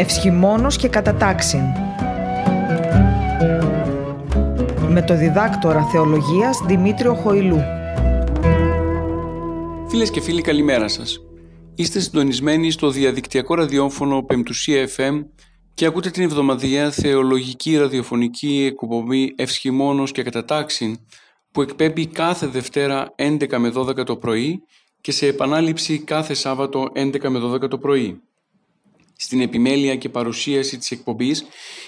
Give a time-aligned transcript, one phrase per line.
[0.00, 1.60] Ευσχημόνος και κατατάξιν
[4.88, 7.60] με το διδάκτορα θεολογίας Δημήτριο Χοηλού.
[9.88, 11.20] Φίλες και φίλοι καλημέρα σας.
[11.74, 15.24] Είστε συντονισμένοι στο διαδικτυακό ραδιόφωνο Πεμπτουσία FM
[15.74, 20.98] και ακούτε την εβδομαδιαία θεολογική ραδιοφωνική εκπομπή Ευσχημόνος και Κατατάξιν
[21.52, 24.62] που εκπέμπει κάθε Δευτέρα 11 με 12 το πρωί
[25.00, 28.20] και σε επανάληψη κάθε Σάββατο 11 με 12 το πρωί.
[29.22, 31.44] Στην επιμέλεια και παρουσίαση της εκπομπής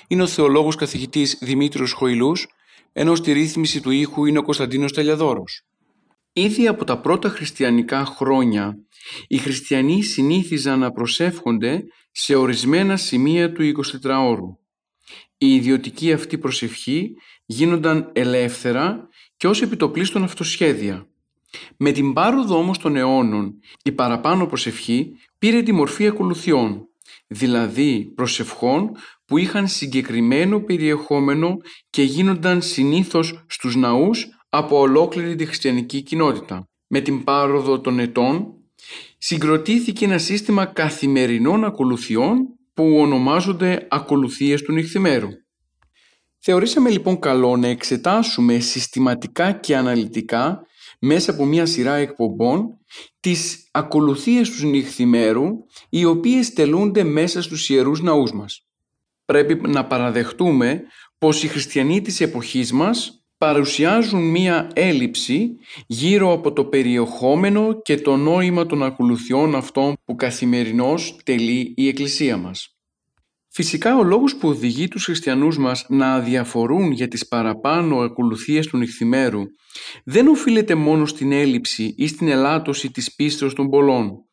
[0.08, 2.46] είναι ο θεολόγος καθηγητής Δημήτριος Χοηλούς,
[2.92, 5.62] ενώ στη ρύθμιση του ήχου είναι ο Κωνσταντίνος Τελιαδόρος.
[6.32, 8.78] Ήδη από τα πρώτα χριστιανικά χρόνια,
[9.28, 14.56] οι χριστιανοί συνήθιζαν να προσεύχονται σε ορισμένα σημεία του 24ωρου.
[15.38, 17.14] Η ιδιωτική αυτή προσευχή
[17.46, 21.06] γίνονταν ελεύθερα και ως επιτοπλίστων αυτοσχέδια.
[21.76, 26.86] Με την πάροδο όμως των αιώνων, η παραπάνω προσευχή πήρε τη μορφή ακολουθιών,
[27.32, 28.90] δηλαδή προσευχών
[29.24, 31.56] που είχαν συγκεκριμένο περιεχόμενο
[31.90, 36.68] και γίνονταν συνήθως στους ναούς από ολόκληρη τη χριστιανική κοινότητα.
[36.86, 38.54] Με την πάροδο των ετών
[39.18, 42.36] συγκροτήθηκε ένα σύστημα καθημερινών ακολουθιών
[42.74, 45.28] που ονομάζονται ακολουθίες του νυχθημέρου.
[46.38, 50.66] Θεωρήσαμε λοιπόν καλό να εξετάσουμε συστηματικά και αναλυτικά
[51.04, 52.78] μέσα από μια σειρά εκπομπών
[53.20, 55.48] τις ακολουθίες τους νυχθημέρου
[55.88, 58.66] οι οποίες τελούνται μέσα στους ιερούς ναούς μας.
[59.24, 60.82] Πρέπει να παραδεχτούμε
[61.18, 68.16] πως οι χριστιανοί της εποχής μας παρουσιάζουν μία έλλειψη γύρω από το περιεχόμενο και το
[68.16, 72.71] νόημα των ακολουθιών αυτών που καθημερινώς τελεί η Εκκλησία μας.
[73.54, 78.76] Φυσικά ο λόγος που οδηγεί τους χριστιανούς μας να αδιαφορούν για τις παραπάνω ακολουθίες του
[78.76, 79.42] νυχθημέρου
[80.04, 84.24] δεν οφείλεται μόνο στην έλλειψη ή στην ελάττωση της πίστεως των πολλών,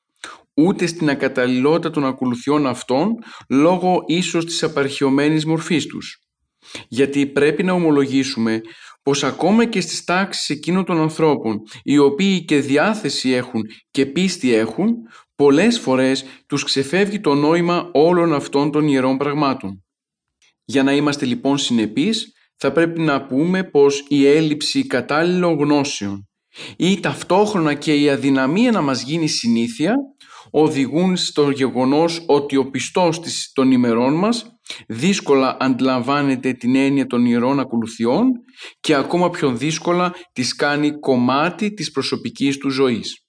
[0.54, 3.16] ούτε στην ακαταλληλότητα των ακολουθιών αυτών
[3.50, 6.22] λόγω ίσως της απαρχιωμένης μορφής τους.
[6.88, 8.62] Γιατί πρέπει να ομολογήσουμε
[9.04, 13.62] πως ακόμα και στις τάξεις εκείνων των ανθρώπων οι οποίοι και διάθεση έχουν
[13.92, 14.96] και πίστη έχουν
[15.40, 19.84] πολλές φορές τους ξεφεύγει το νόημα όλων αυτών των ιερών πραγμάτων.
[20.66, 26.28] Για να είμαστε λοιπόν συνεπείς θα πρέπει να πούμε πως η έλλειψη κατάλληλων γνώσεων
[26.78, 29.96] ή ταυτόχρονα και η αδυναμία να μας γίνει συνήθεια
[30.52, 33.20] οδηγούν στο γεγονός ότι ο πιστός
[33.54, 34.46] των ημερών μας
[34.88, 38.32] δύσκολα αντιλαμβάνεται την έννοια των ιερών ακολουθιών
[38.80, 43.29] και ακόμα πιο δύσκολα τις κάνει κομμάτι της προσωπικής του ζωής.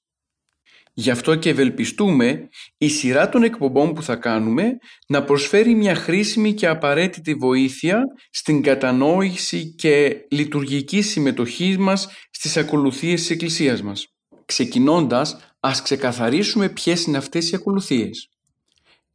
[1.00, 6.54] Γι' αυτό και ευελπιστούμε η σειρά των εκπομπών που θα κάνουμε να προσφέρει μια χρήσιμη
[6.54, 14.06] και απαραίτητη βοήθεια στην κατανόηση και λειτουργική συμμετοχή μας στις ακολουθίες της Εκκλησίας μας.
[14.44, 18.28] Ξεκινώντας, ας ξεκαθαρίσουμε ποιες είναι αυτές οι ακολουθίες.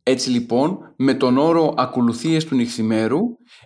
[0.03, 3.21] Έτσι λοιπόν, με τον όρο «ακολουθίες του νυχθημέρου»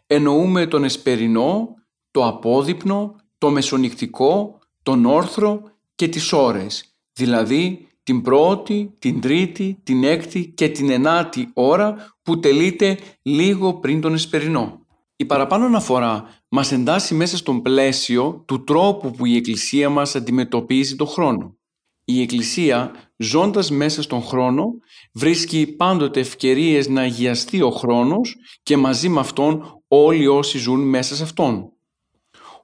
[0.07, 1.67] εννοούμε τον εσπερινό,
[2.11, 5.61] το απόδειπνο, το μεσονυχτικό, τον όρθρο
[5.95, 12.39] και τις ώρες, δηλαδή την πρώτη, την τρίτη, την έκτη και την ενάτη ώρα που
[12.39, 14.85] τελείται λίγο πριν τον εσπερινό.
[15.15, 20.95] Η παραπάνω αναφορά μας εντάσσει μέσα στον πλαίσιο του τρόπου που η Εκκλησία μας αντιμετωπίζει
[20.95, 21.57] τον χρόνο.
[22.05, 24.65] Η Εκκλησία ζώντας μέσα στον χρόνο
[25.13, 31.15] βρίσκει πάντοτε ευκαιρίες να αγιαστεί ο χρόνος και μαζί με αυτόν όλοι όσοι ζουν μέσα
[31.15, 31.71] σε αυτόν.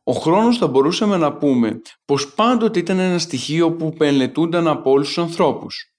[0.08, 5.08] Ο χρόνος θα μπορούσαμε να πούμε πως πάντοτε ήταν ένα στοιχείο που πενλετούνταν από όλους
[5.08, 5.94] τους ανθρώπους.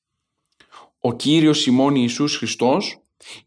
[1.00, 2.98] Ο Κύριος Σιμών Ιησούς Χριστός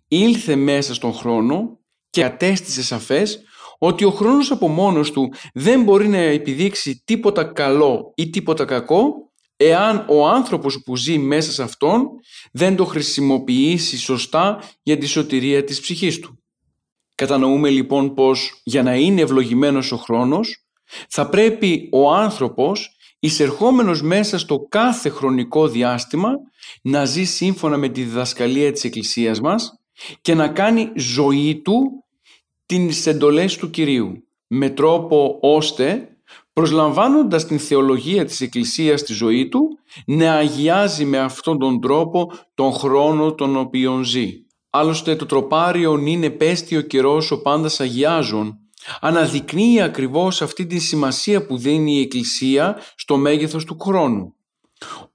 [0.08, 3.40] ήλθε μέσα στον χρόνο και ατέστησε σαφές
[3.78, 9.32] ότι ο χρόνος από μόνος του δεν μπορεί να επιδείξει τίποτα καλό ή τίποτα κακό
[9.58, 12.08] εάν ο άνθρωπος που ζει μέσα σε αυτόν
[12.52, 16.39] δεν το χρησιμοποιήσει σωστά για τη σωτηρία της ψυχής του.
[17.20, 20.66] Κατανοούμε λοιπόν πως για να είναι ευλογημένος ο χρόνος
[21.10, 26.30] θα πρέπει ο άνθρωπος εισερχόμενος μέσα στο κάθε χρονικό διάστημα
[26.82, 29.80] να ζει σύμφωνα με τη διδασκαλία της Εκκλησίας μας
[30.22, 32.04] και να κάνει ζωή του
[32.66, 36.18] την εντολές του Κυρίου με τρόπο ώστε
[36.54, 42.72] προσλαμβάνοντας την θεολογία της Εκκλησίας στη ζωή του να αγιάζει με αυτόν τον τρόπο τον
[42.72, 44.44] χρόνο τον οποίον ζει.
[44.70, 48.60] Άλλωστε το τροπάριον είναι πέστη ο καιρός ο πάντας αγιάζων.
[49.02, 54.34] Αναδεικνύει ακριβώς αυτή τη σημασία που δίνει η Εκκλησία στο μέγεθος του χρόνου.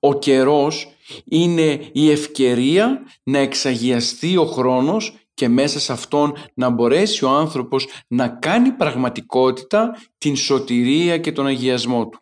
[0.00, 0.88] Ο καιρός
[1.24, 7.86] είναι η ευκαιρία να εξαγιαστεί ο χρόνος και μέσα σε αυτόν να μπορέσει ο άνθρωπος
[8.08, 12.18] να κάνει πραγματικότητα την σωτηρία και τον αγιασμό του.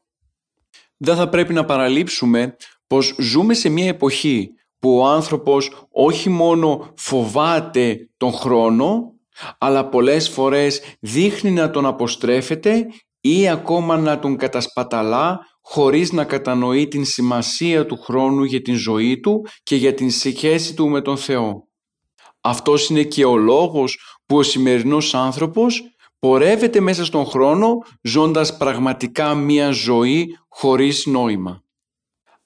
[0.96, 2.56] Δεν θα πρέπει να παραλείψουμε
[2.86, 4.50] πως ζούμε σε μια εποχή
[4.82, 9.12] που ο άνθρωπος όχι μόνο φοβάται τον χρόνο
[9.58, 12.86] αλλά πολλές φορές δείχνει να τον αποστρέφεται
[13.20, 19.20] ή ακόμα να τον κατασπαταλά χωρίς να κατανοεί την σημασία του χρόνου για την ζωή
[19.20, 21.68] του και για την σχέση του με τον Θεό.
[22.40, 25.82] Αυτός είναι και ο λόγος που ο σημερινός άνθρωπος
[26.18, 31.62] πορεύεται μέσα στον χρόνο ζώντας πραγματικά μία ζωή χωρίς νόημα.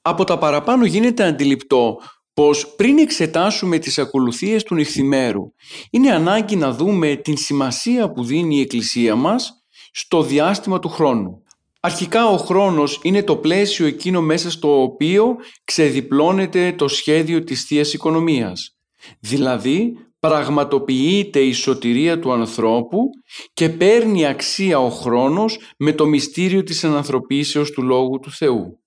[0.03, 1.99] Από τα παραπάνω γίνεται αντιληπτό
[2.37, 5.53] πως πριν εξετάσουμε τις ακολουθίες του νυχθημέρου
[5.91, 11.43] είναι ανάγκη να δούμε την σημασία που δίνει η Εκκλησία μας στο διάστημα του χρόνου.
[11.81, 17.93] Αρχικά ο χρόνος είναι το πλαίσιο εκείνο μέσα στο οποίο ξεδιπλώνεται το σχέδιο της θείας
[17.93, 18.77] Οικονομίας.
[19.21, 23.11] Δηλαδή πραγματοποιείται η σωτηρία του ανθρώπου
[23.53, 28.81] και παίρνει αξία ο χρόνος με το μυστήριο της ανθρωπίσεως του Λόγου του Θεού.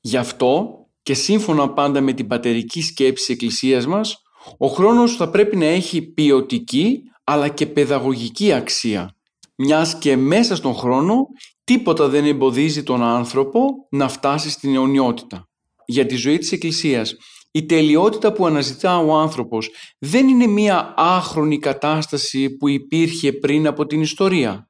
[0.00, 4.16] Γι' αυτό και σύμφωνα πάντα με την πατερική σκέψη της Εκκλησίας μας,
[4.58, 9.16] ο χρόνος θα πρέπει να έχει ποιοτική αλλά και παιδαγωγική αξία,
[9.54, 11.26] μιας και μέσα στον χρόνο
[11.64, 15.48] τίποτα δεν εμποδίζει τον άνθρωπο να φτάσει στην αιωνιότητα.
[15.86, 17.16] Για τη ζωή της Εκκλησίας,
[17.50, 23.86] η τελειότητα που αναζητά ο άνθρωπος δεν είναι μία άχρονη κατάσταση που υπήρχε πριν από
[23.86, 24.68] την ιστορία,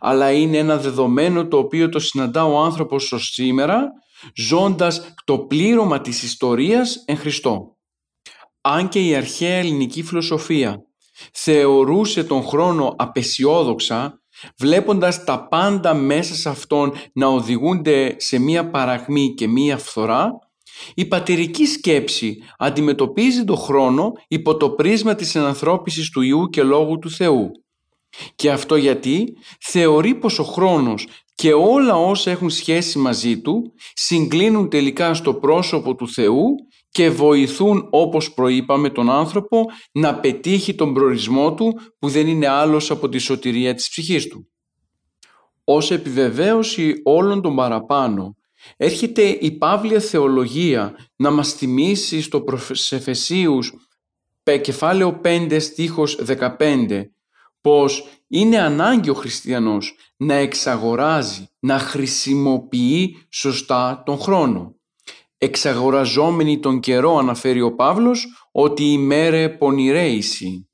[0.00, 3.88] αλλά είναι ένα δεδομένο το οποίο το συναντά ο άνθρωπος ως σήμερα
[4.34, 7.76] ζώντας το πλήρωμα της ιστορίας εν Χριστώ.
[8.60, 10.82] Αν και η αρχαία ελληνική φιλοσοφία
[11.32, 14.20] θεωρούσε τον χρόνο απεσιόδοξα,
[14.58, 20.38] βλέποντας τα πάντα μέσα σε αυτόν να οδηγούνται σε μία παραγμή και μία φθορά,
[20.94, 26.98] η πατηρική σκέψη αντιμετωπίζει τον χρόνο υπό το πρίσμα της ενανθρώπισης του Ιού και Λόγου
[26.98, 27.50] του Θεού.
[28.34, 34.68] Και αυτό γιατί θεωρεί πως ο χρόνος και όλα όσα έχουν σχέση μαζί του συγκλίνουν
[34.68, 36.54] τελικά στο πρόσωπο του Θεού
[36.90, 42.90] και βοηθούν όπως προείπαμε τον άνθρωπο να πετύχει τον προορισμό του που δεν είναι άλλος
[42.90, 44.48] από τη σωτηρία της ψυχής του.
[45.64, 48.36] Ως επιβεβαίωση όλων των παραπάνω
[48.76, 52.44] έρχεται η Παύλια Θεολογία να μας θυμίσει στο
[52.90, 53.72] Εφεσίους
[54.58, 56.18] κεφάλαιο 5 στίχος
[56.58, 57.02] 15
[57.60, 64.74] πως είναι ανάγκη ο χριστιανός να εξαγοράζει, να χρησιμοποιεί σωστά τον χρόνο.
[65.38, 70.68] Εξαγοραζόμενοι τον καιρό αναφέρει ο Παύλος ότι η μέρε πονηρέηση.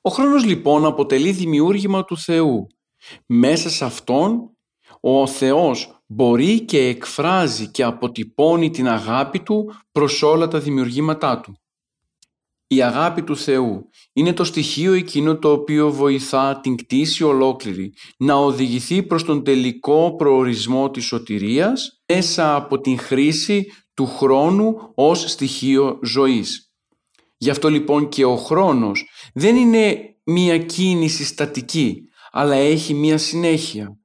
[0.00, 2.66] Ο χρόνος λοιπόν αποτελεί δημιούργημα του Θεού.
[3.26, 4.56] Μέσα σε αυτόν
[5.00, 11.60] ο Θεός μπορεί και εκφράζει και αποτυπώνει την αγάπη Του προς όλα τα δημιουργήματά Του.
[12.68, 18.34] Η αγάπη του Θεού είναι το στοιχείο εκείνο το οποίο βοηθά την κτήση ολόκληρη να
[18.34, 25.98] οδηγηθεί προς τον τελικό προορισμό της σωτηρίας μέσα από την χρήση του χρόνου ως στοιχείο
[26.02, 26.70] ζωής.
[27.36, 33.98] Γι' αυτό λοιπόν και ο χρόνος δεν είναι μία κίνηση στατική, αλλά έχει μία συνέχεια.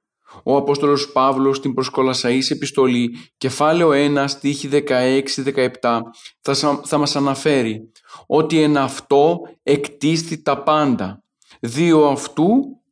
[0.44, 6.00] Ο Απόστολος Παύλος στην προσκολασαής επιστολή, κεφάλαιο 1, στίχη 16-17,
[6.42, 7.91] θα, θα μας αναφέρει
[8.28, 11.24] ότι εν αυτό εκτίστη τα πάντα.
[11.60, 12.46] Δύο αυτού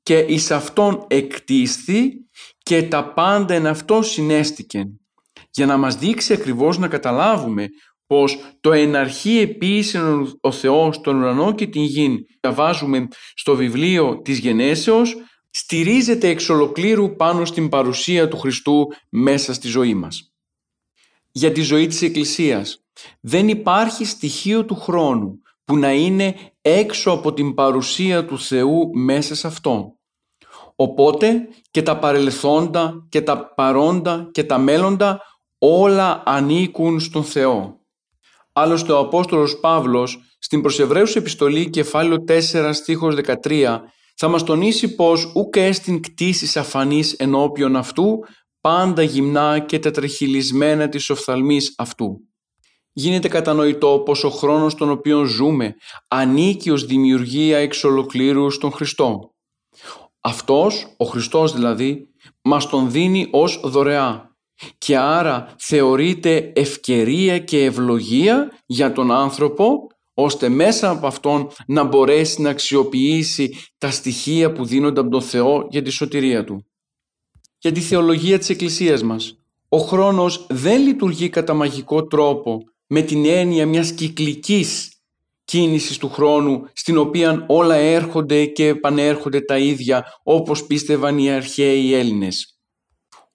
[0.04, 2.30] και εις αυτόν εκτίστη
[2.64, 5.00] και τα πάντα εν αυτό συνέστηκεν.
[5.52, 7.68] Για να μας δείξει ακριβώς να καταλάβουμε
[8.08, 10.02] πως το εν αρχή επίησε
[10.42, 12.18] ο Θεός τον ουρανό και την γην.
[12.42, 15.16] Διαβάζουμε στο βιβλίο της Γενέσεως
[15.50, 20.34] στηρίζεται εξ ολοκλήρου πάνω στην παρουσία του Χριστού μέσα στη ζωή μας.
[21.40, 22.84] Για τη ζωή της Εκκλησίας
[23.22, 29.36] δεν υπάρχει στοιχείο του χρόνου που να είναι έξω από την παρουσία του Θεού μέσα
[29.36, 29.98] σε αυτό.
[30.76, 35.22] Οπότε και τα παρελθόντα και τα παρόντα και τα μέλλοντα
[35.58, 37.80] όλα ανήκουν στον Θεό.
[38.54, 43.80] Άλλωστε ο Απόστολος Παύλος στην προς επιστολή κεφάλαιο 4 στίχος 13
[44.16, 48.20] θα μας τονίσει πως ουκ έστιν κτήσεις αφανής ενώπιον αυτού,
[48.70, 52.20] πάντα γυμνά και τετραχυλισμένα της οφθαλμής αυτού.
[52.94, 55.76] Γίνεται κατανοητό πως ο χρόνος τον οποίο ζούμε
[56.08, 59.34] ανήκει ως δημιουργία εξ ολοκλήρου στον Χριστό.
[60.22, 62.08] Αυτός, ο Χριστός δηλαδή,
[62.42, 64.36] μας τον δίνει ως δωρεά
[64.78, 72.42] και άρα θεωρείται ευκαιρία και ευλογία για τον άνθρωπο ώστε μέσα από αυτόν να μπορέσει
[72.42, 76.69] να αξιοποιήσει τα στοιχεία που δίνονται από τον Θεό για τη σωτηρία Του.
[77.60, 79.40] Για τη θεολογία της Εκκλησίας μας,
[79.70, 84.94] ο χρόνος δεν λειτουργεί κατά μαγικό τρόπο με την έννοια μιας κυκλικής
[85.44, 91.94] κίνησης του χρόνου στην οποία όλα έρχονται και επανέρχονται τα ίδια όπως πίστευαν οι αρχαίοι
[91.94, 92.60] Έλληνες.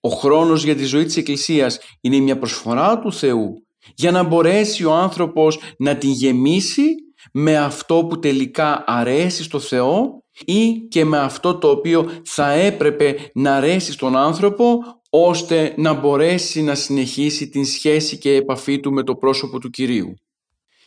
[0.00, 4.85] Ο χρόνος για τη ζωή της Εκκλησίας είναι μια προσφορά του Θεού για να μπορέσει
[4.85, 6.85] ο άνθρωπος να την γεμίσει
[7.33, 13.17] με αυτό που τελικά αρέσει στο Θεό ή και με αυτό το οποίο θα έπρεπε
[13.35, 14.79] να αρέσει στον άνθρωπο
[15.11, 20.14] ώστε να μπορέσει να συνεχίσει την σχέση και επαφή του με το πρόσωπο του Κυρίου.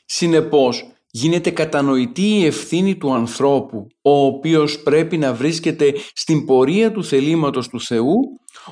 [0.05, 7.03] Συνεπώς, γίνεται κατανοητή η ευθύνη του ανθρώπου, ο οποίος πρέπει να βρίσκεται στην πορεία του
[7.03, 8.19] θελήματος του Θεού,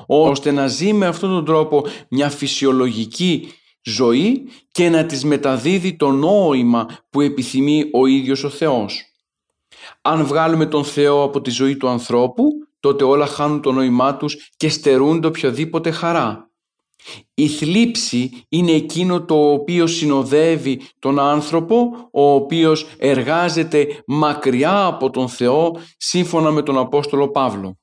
[0.06, 3.48] ώστε να ζει με αυτόν τον τρόπο μια φυσιολογική
[3.82, 9.15] ζωή και να της μεταδίδει το νόημα που επιθυμεί ο ίδιος ο Θεός.
[10.08, 12.48] Αν βγάλουμε τον Θεό από τη ζωή του ανθρώπου,
[12.80, 16.50] τότε όλα χάνουν το νόημά τους και στερούνται οποιαδήποτε χαρά.
[17.34, 25.28] Η θλίψη είναι εκείνο το οποίο συνοδεύει τον άνθρωπο, ο οποίος εργάζεται μακριά από τον
[25.28, 27.78] Θεό, σύμφωνα με τον Απόστολο Παύλο.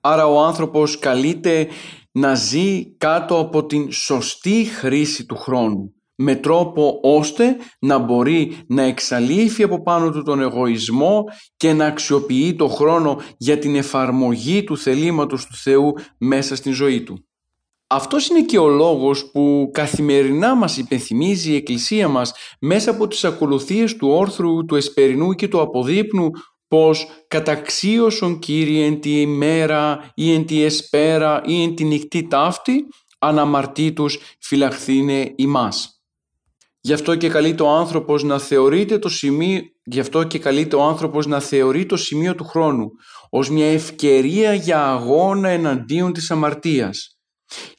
[0.00, 1.68] Άρα ο άνθρωπος καλείται
[2.12, 8.82] να ζει κάτω από την σωστή χρήση του χρόνου με τρόπο ώστε να μπορεί να
[8.82, 11.24] εξαλείφει από πάνω του τον εγωισμό
[11.56, 17.02] και να αξιοποιεί το χρόνο για την εφαρμογή του θελήματος του Θεού μέσα στην ζωή
[17.02, 17.26] του.
[17.86, 23.24] Αυτός είναι και ο λόγος που καθημερινά μας υπενθυμίζει η Εκκλησία μας μέσα από τις
[23.24, 26.30] ακολουθίες του όρθρου, του εσπερινού και του αποδείπνου
[26.68, 32.86] πως καταξίωσον Κύριε εν τη ημέρα ή εν τη εσπέρα ή εν τη νυχτή ταύτη
[33.18, 36.01] αναμαρτήτους φυλαχθήνε ημάς.
[36.84, 40.82] Γι' αυτό και καλείται ο άνθρωπος να θεωρείται το σημείο, γι' αυτό και καλείται ο
[40.82, 42.90] άνθρωπος να θεωρεί το σημείο του χρόνου
[43.30, 47.18] ως μια ευκαιρία για αγώνα εναντίον της αμαρτίας.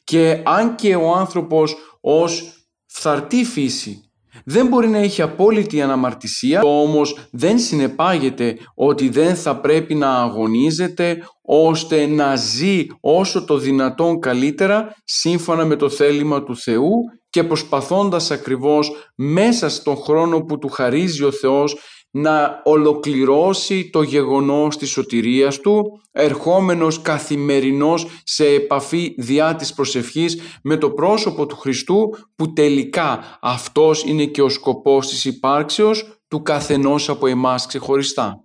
[0.03, 2.53] Και αν και ο άνθρωπος ως
[2.85, 4.11] φθαρτή φύση
[4.45, 11.27] δεν μπορεί να έχει απόλυτη αναμαρτησία, όμως δεν συνεπάγεται ότι δεν θα πρέπει να αγωνίζεται
[11.41, 16.91] ώστε να ζει όσο το δυνατόν καλύτερα σύμφωνα με το θέλημα του Θεού
[17.33, 21.77] και προσπαθώντας ακριβώς μέσα στον χρόνο που του χαρίζει ο Θεός
[22.11, 30.77] να ολοκληρώσει το γεγονός της σωτηρίας του, ερχόμενος καθημερινός σε επαφή διά της προσευχής με
[30.77, 37.09] το πρόσωπο του Χριστού που τελικά αυτός είναι και ο σκοπός της υπάρξεως του καθενός
[37.09, 38.43] από εμάς ξεχωριστά.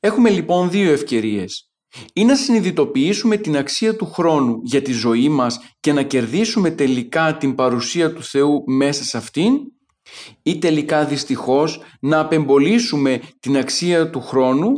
[0.00, 1.71] Έχουμε λοιπόν δύο ευκαιρίες
[2.12, 7.36] ή να συνειδητοποιήσουμε την αξία του χρόνου για τη ζωή μας και να κερδίσουμε τελικά
[7.36, 9.52] την παρουσία του Θεού μέσα σε αυτήν
[10.42, 14.72] ή τελικά δυστυχώς να απεμπολίσουμε την αξία του χρόνου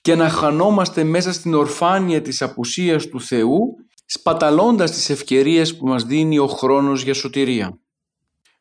[0.00, 3.60] και να χανόμαστε μέσα στην ορφάνεια της απουσίας του Θεού
[4.06, 7.78] σπαταλώντας τις ευκαιρίες που μας δίνει ο χρόνος για σωτηρία.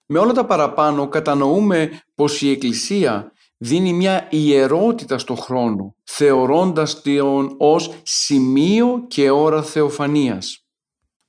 [0.06, 3.32] Με όλα τα παραπάνω κατανοούμε πως η Εκκλησία
[3.66, 10.66] δίνει μια ιερότητα στο χρόνο, θεωρώντας τον ως σημείο και ώρα θεοφανίας.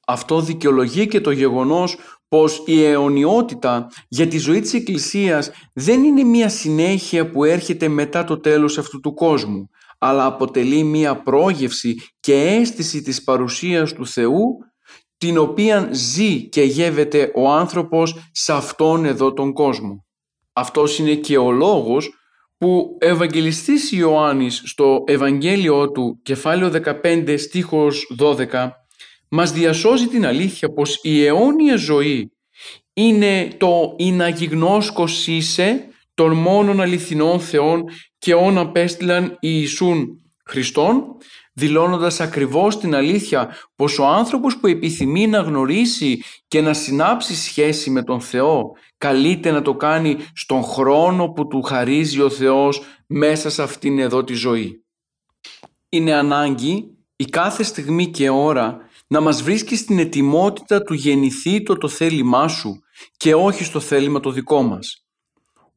[0.07, 6.23] Αυτό δικαιολογεί και το γεγονός πως η αιωνιότητα για τη ζωή της Εκκλησίας δεν είναι
[6.23, 12.35] μια συνέχεια που έρχεται μετά το τέλος αυτού του κόσμου, αλλά αποτελεί μια πρόγευση και
[12.35, 14.45] αίσθηση της παρουσίας του Θεού,
[15.19, 20.05] την οποία ζει και γεύεται ο άνθρωπος σε αυτόν εδώ τον κόσμο.
[20.53, 22.11] Αυτός είναι και ο λόγος
[22.59, 26.71] που ο Ευαγγελιστής Ιωάννης στο Ευαγγέλιο του κεφάλαιο
[27.03, 28.71] 15 στίχος 12
[29.29, 32.31] μας διασώζει την αλήθεια πως η αιώνια ζωή
[32.93, 37.85] είναι το «ειν γιγνώσκος είσαι» των μόνων αληθινών Θεών
[38.19, 41.17] και όν απέστειλαν Ιησούν Χριστόν,
[41.59, 47.91] δηλώνοντας ακριβώς την αλήθεια πως ο άνθρωπος που επιθυμεί να γνωρίσει και να συνάψει σχέση
[47.91, 53.51] με τον Θεό καλείται να το κάνει στον χρόνο που του χαρίζει ο Θεός μέσα
[53.51, 54.85] σε αυτήν εδώ τη ζωή.
[55.89, 61.77] Είναι ανάγκη η κάθε στιγμή και ώρα να μας βρίσκει στην ετοιμότητα του γεννηθεί το
[61.77, 62.79] το θέλημά σου
[63.17, 65.07] και όχι στο θέλημα το δικό μας.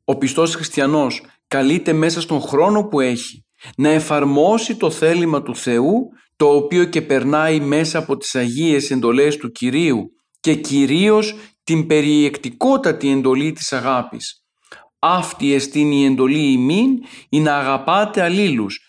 [0.04, 3.44] Ο πιστός χριστιανός καλείται μέσα στον χρόνο που έχει
[3.78, 9.38] να εφαρμόσει το θέλημα του Θεού το οποίο και περνάει μέσα από τις Αγίες εντολές
[9.38, 14.44] του Κυρίου και κυρίως την περιεκτικότατη εντολή της αγάπης.
[15.00, 16.90] Αυτή εστίν η εντολή ημίν
[17.30, 18.80] ή να αγαπάτε αλλήλους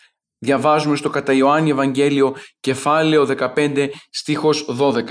[0.43, 5.03] Διαβάζουμε στο κατά Ιωάννη Ευαγγέλιο κεφάλαιο 15 στίχος 12.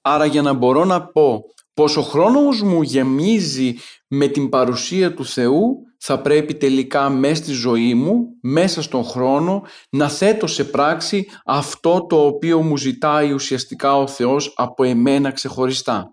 [0.00, 1.40] Άρα για να μπορώ να πω
[1.74, 3.74] πως ο χρόνος μου γεμίζει
[4.16, 9.62] με την παρουσία του Θεού θα πρέπει τελικά μέσα στη ζωή μου, μέσα στον χρόνο,
[9.90, 16.08] να θέτω σε πράξη αυτό το οποίο μου ζητάει ουσιαστικά ο Θεός από εμένα ξεχωριστά.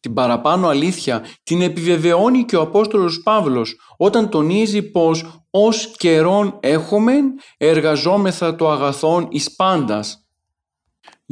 [0.00, 7.24] Την παραπάνω αλήθεια την επιβεβαιώνει και ο Απόστολος Παύλος όταν τονίζει πως «ως καιρόν έχομεν
[7.56, 10.21] εργαζόμεθα το αγαθόν εις πάντας».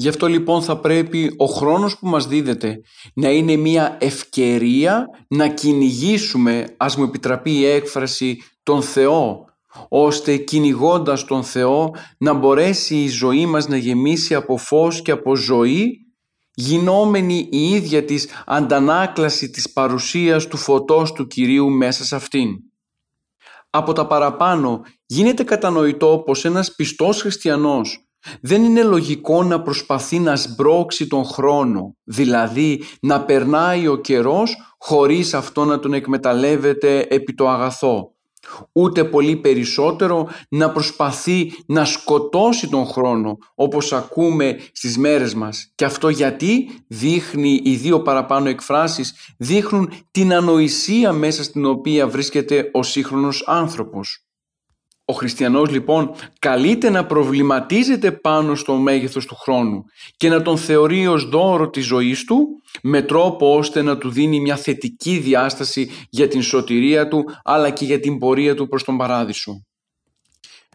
[0.00, 2.80] Γι' αυτό λοιπόν θα πρέπει ο χρόνος που μας δίδεται
[3.14, 9.44] να είναι μια ευκαιρία να κυνηγήσουμε, ας μου επιτραπεί η έκφραση, τον Θεό,
[9.88, 15.36] ώστε κυνηγώντας τον Θεό να μπορέσει η ζωή μας να γεμίσει από φως και από
[15.36, 15.98] ζωή,
[16.54, 22.48] γινόμενη η ίδια της αντανάκλαση της παρουσίας του φωτός του Κυρίου μέσα σε αυτήν.
[23.70, 28.09] Από τα παραπάνω γίνεται κατανοητό πως ένας πιστός χριστιανός
[28.40, 35.34] δεν είναι λογικό να προσπαθεί να σμπρώξει τον χρόνο, δηλαδή να περνάει ο καιρός χωρίς
[35.34, 38.14] αυτό να τον εκμεταλλεύεται επί το αγαθό.
[38.72, 45.72] Ούτε πολύ περισσότερο να προσπαθεί να σκοτώσει τον χρόνο όπως ακούμε στις μέρες μας.
[45.74, 52.70] Και αυτό γιατί δείχνει οι δύο παραπάνω εκφράσεις, δείχνουν την ανοησία μέσα στην οποία βρίσκεται
[52.72, 54.24] ο σύγχρονος άνθρωπος.
[55.10, 59.84] Ο χριστιανός λοιπόν καλείται να προβληματίζεται πάνω στο μέγεθος του χρόνου
[60.16, 62.46] και να τον θεωρεί ως δώρο της ζωής του
[62.82, 67.84] με τρόπο ώστε να του δίνει μια θετική διάσταση για την σωτηρία του αλλά και
[67.84, 69.64] για την πορεία του προς τον παράδεισο.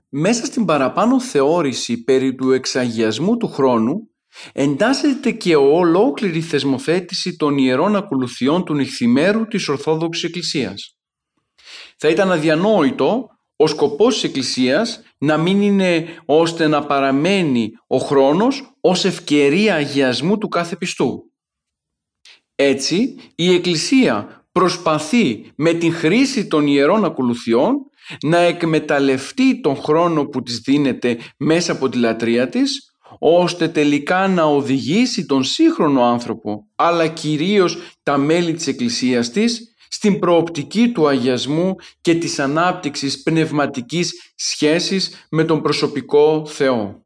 [0.09, 4.09] Μέσα στην παραπάνω θεώρηση περί του εξαγιασμού του χρόνου
[4.53, 10.97] εντάσσεται και ολόκληρη θεσμοθέτηση των ιερών ακολουθιών του νυχθημέρου της Ορθόδοξης Εκκλησίας.
[11.97, 18.75] Θα ήταν αδιανόητο ο σκοπός της Εκκλησίας να μην είναι ώστε να παραμένει ο χρόνος
[18.81, 21.31] ως ευκαιρία αγιασμού του κάθε πιστού.
[22.55, 27.75] Έτσι, η Εκκλησία προσπαθεί με την χρήση των ιερών ακολουθιών
[28.21, 34.43] να εκμεταλλευτεί τον χρόνο που της δίνεται μέσα από τη λατρεία της, ώστε τελικά να
[34.43, 41.75] οδηγήσει τον σύγχρονο άνθρωπο, αλλά κυρίως τα μέλη της Εκκλησίας της, στην προοπτική του αγιασμού
[42.01, 47.03] και της ανάπτυξης πνευματικής σχέσης με τον προσωπικό Θεό.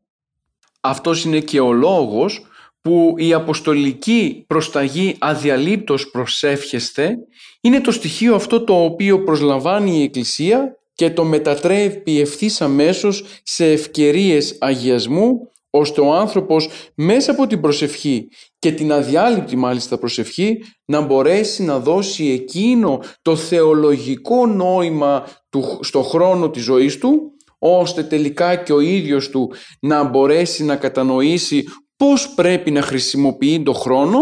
[0.79, 2.45] Αυτός είναι και ο λόγος
[2.81, 7.17] που η αποστολική προσταγή αδιαλείπτως προσεύχεστε
[7.61, 13.71] είναι το στοιχείο αυτό το οποίο προσλαμβάνει η Εκκλησία και το μετατρέπει ευθύς αμέσως σε
[13.71, 18.27] ευκαιρίες αγιασμού ώστε ο άνθρωπος μέσα από την προσευχή
[18.59, 26.01] και την αδιάλειπτη μάλιστα προσευχή να μπορέσει να δώσει εκείνο το θεολογικό νόημα του, στο
[26.01, 29.51] χρόνο της ζωής του ώστε τελικά και ο ίδιος του
[29.81, 31.63] να μπορέσει να κατανοήσει
[31.95, 34.19] πώς πρέπει να χρησιμοποιεί το χρόνο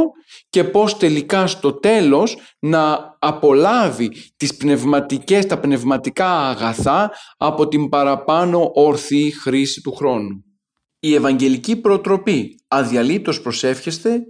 [0.49, 8.71] και πώς τελικά στο τέλος να απολάβει τις πνευματικές, τα πνευματικά αγαθά από την παραπάνω
[8.73, 10.46] ορθή χρήση του χρόνου.
[11.07, 14.23] Η Ευαγγελική Προτροπή «Αδιαλείπτως προσεύχεστε»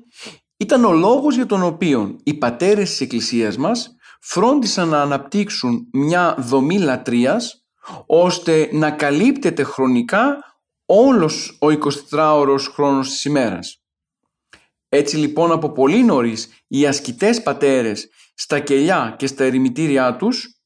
[0.57, 6.35] ήταν ο λόγος για τον οποίο οι πατέρες της Εκκλησίας μας φρόντισαν να αναπτύξουν μια
[6.39, 7.65] δομή λατρείας
[8.05, 10.37] ώστε να καλύπτεται χρονικά
[10.85, 11.67] όλος ο
[12.11, 13.81] 24ωρος χρόνος της ημέρας.
[14.89, 20.61] Έτσι λοιπόν από πολύ νωρίς οι ασκητές πατέρες στα κελιά και στα ερημητήριά τους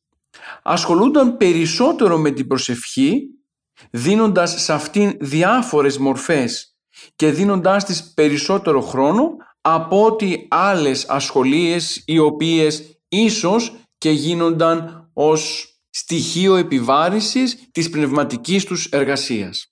[0.63, 3.40] ασχολούνταν περισσότερο με την προσευχή
[3.89, 6.75] δίνοντας σε αυτήν διάφορες μορφές
[7.15, 9.29] και δίνοντάς της περισσότερο χρόνο
[9.61, 18.85] από ότι άλλες ασχολίες οι οποίες ίσως και γίνονταν ως στοιχείο επιβάρησης της πνευματικής τους
[18.85, 19.65] εργασίας.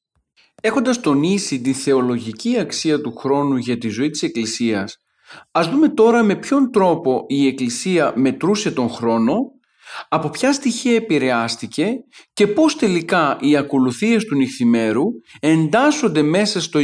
[0.62, 4.98] Έχοντας τονίσει τη θεολογική αξία του χρόνου για τη ζωή της Εκκλησίας,
[5.52, 9.52] ας δούμε τώρα με ποιον τρόπο η Εκκλησία μετρούσε τον χρόνο
[10.10, 11.88] από ποια στοιχεία επηρεάστηκε
[12.34, 15.04] και πώς τελικά οι ακολουθίες του νυχθημέρου
[15.40, 16.80] εντάσσονται μέσα στο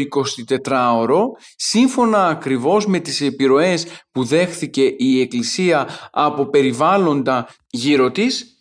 [0.66, 1.22] 24ωρο
[1.56, 8.56] σύμφωνα ακριβώς με τις επιρροές που δέχθηκε η Εκκλησία από περιβάλλοντα γύρω της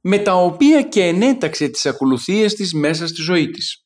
[0.00, 3.84] με τα οποία και ενέταξε τις ακολουθίες της μέσα στη ζωή της.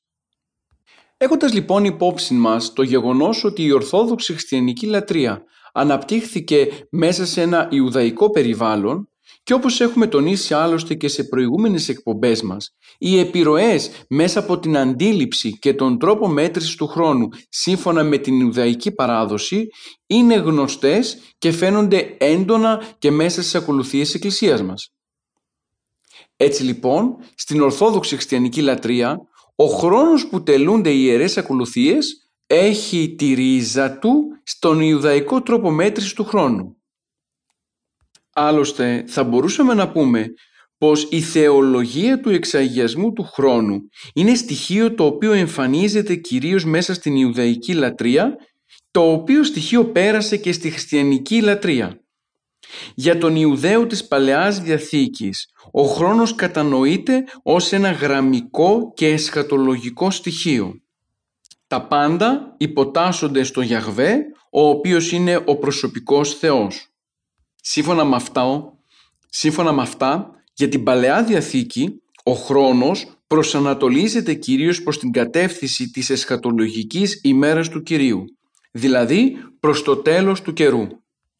[1.16, 7.68] Έχοντας λοιπόν υπόψη μας το γεγονός ότι η Ορθόδοξη Χριστιανική Λατρεία αναπτύχθηκε μέσα σε ένα
[7.70, 9.08] Ιουδαϊκό περιβάλλον
[9.48, 14.76] και όπως έχουμε τονίσει άλλωστε και σε προηγούμενες εκπομπές μας, οι επιρροές μέσα από την
[14.76, 19.66] αντίληψη και τον τρόπο μέτρησης του χρόνου σύμφωνα με την Ιουδαϊκή παράδοση
[20.06, 24.92] είναι γνωστές και φαίνονται έντονα και μέσα στις ακολουθίες της Εκκλησίας μας.
[26.37, 29.18] Έτσι λοιπόν, στην Ορθόδοξη Χριστιανική Λατρεία,
[29.54, 36.12] ο χρόνος που τελούνται οι ιερές ακολουθίες έχει τη ρίζα του στον Ιουδαϊκό τρόπο μέτρησης
[36.12, 36.77] του χρόνου.
[38.40, 40.27] Άλλωστε θα μπορούσαμε να πούμε
[40.79, 43.81] πως η θεολογία του εξαγιασμού του χρόνου
[44.14, 48.37] είναι στοιχείο το οποίο εμφανίζεται κυρίως μέσα στην Ιουδαϊκή λατρεία,
[48.90, 52.01] το οποίο στοιχείο πέρασε και στη χριστιανική λατρεία.
[52.94, 60.74] Για τον Ιουδαίο της Παλαιάς Διαθήκης, ο χρόνος κατανοείται ως ένα γραμμικό και εσχατολογικό στοιχείο.
[61.66, 64.18] Τα πάντα υποτάσσονται στο Γιαγβέ,
[64.51, 66.88] ο οποίος είναι ο προσωπικός Θεός.
[67.70, 68.72] Σύμφωνα με αυτά,
[69.28, 76.11] σύμφωνα με αυτά για την Παλαιά Διαθήκη, ο χρόνος προσανατολίζεται κυρίως προς την κατεύθυνση της
[76.11, 78.24] εσχατολογικής ημέρας του Κυρίου,
[78.70, 80.87] δηλαδή προς το τέλος του καιρού.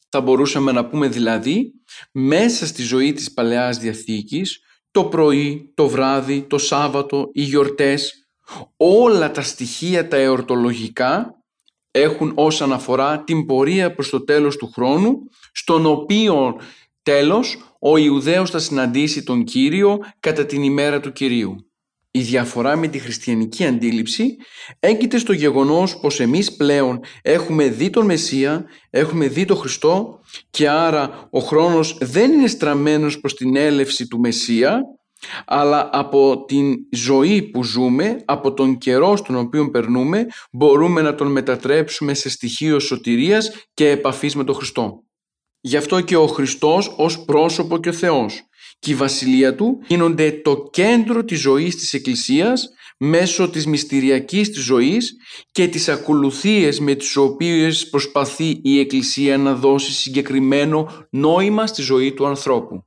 [0.09, 1.73] Θα μπορούσαμε να πούμε δηλαδή,
[2.11, 4.59] μέσα στη ζωή της Παλαιάς Διαθήκης,
[4.91, 8.27] το πρωί, το βράδυ, το Σάββατο, οι γιορτές,
[8.77, 11.38] όλα τα στοιχεία τα εορτολογικά
[11.91, 15.19] έχουν ως αναφορά την πορεία προς το τέλος του χρόνου,
[15.51, 16.59] στον οποίο
[17.03, 21.55] τέλος ο Ιουδαίος θα συναντήσει τον Κύριο κατά την ημέρα του Κυρίου.
[22.11, 24.35] Η διαφορά με τη χριστιανική αντίληψη
[24.79, 30.69] έγκυται στο γεγονός πως εμείς πλέον έχουμε δει τον Μεσσία, έχουμε δει τον Χριστό και
[30.69, 34.81] άρα ο χρόνος δεν είναι στραμμένος προς την έλευση του Μεσσία
[35.45, 41.31] αλλά από την ζωή που ζούμε, από τον καιρό στον οποίο περνούμε μπορούμε να τον
[41.31, 45.03] μετατρέψουμε σε στοιχείο σωτηρίας και επαφής με τον Χριστό.
[45.61, 48.43] Γι' αυτό και ο Χριστός ως πρόσωπο και ο Θεός
[48.79, 54.63] και η βασιλεία του γίνονται το κέντρο της ζωής της Εκκλησίας μέσω της μυστηριακής της
[54.63, 55.15] ζωής
[55.51, 62.13] και τις ακολουθίες με τις οποίες προσπαθεί η Εκκλησία να δώσει συγκεκριμένο νόημα στη ζωή
[62.13, 62.83] του ανθρώπου.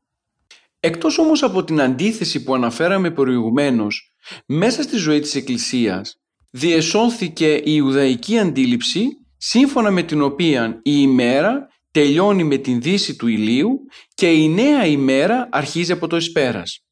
[0.85, 4.13] Εκτός όμως από την αντίθεση που αναφέραμε προηγουμένως,
[4.47, 6.17] μέσα στη ζωή της Εκκλησίας
[6.51, 13.27] διεσώθηκε η Ιουδαϊκή αντίληψη σύμφωνα με την οποία η ημέρα τελειώνει με την δύση του
[13.27, 13.81] ηλίου
[14.15, 16.85] και η νέα ημέρα αρχίζει από το εσπέρας.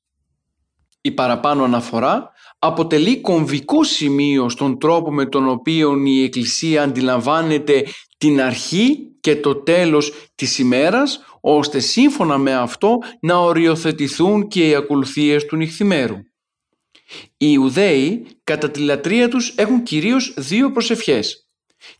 [1.00, 7.86] Η παραπάνω αναφορά αποτελεί κομβικό σημείο στον τρόπο με τον οποίο η Εκκλησία αντιλαμβάνεται
[8.18, 14.74] την αρχή και το τέλος της ημέρας ώστε σύμφωνα με αυτό να οριοθετηθούν και οι
[14.74, 16.16] ακολουθίες του νυχθημέρου.
[17.36, 21.50] Οι Ιουδαίοι κατά τη λατρεία τους έχουν κυρίως δύο προσευχές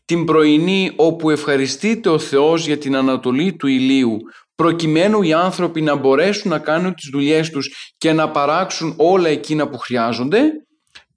[0.05, 4.17] την πρωινή όπου ευχαριστείται ο Θεός για την ανατολή του ηλίου
[4.55, 9.69] προκειμένου οι άνθρωποι να μπορέσουν να κάνουν τις δουλειές τους και να παράξουν όλα εκείνα
[9.69, 10.41] που χρειάζονται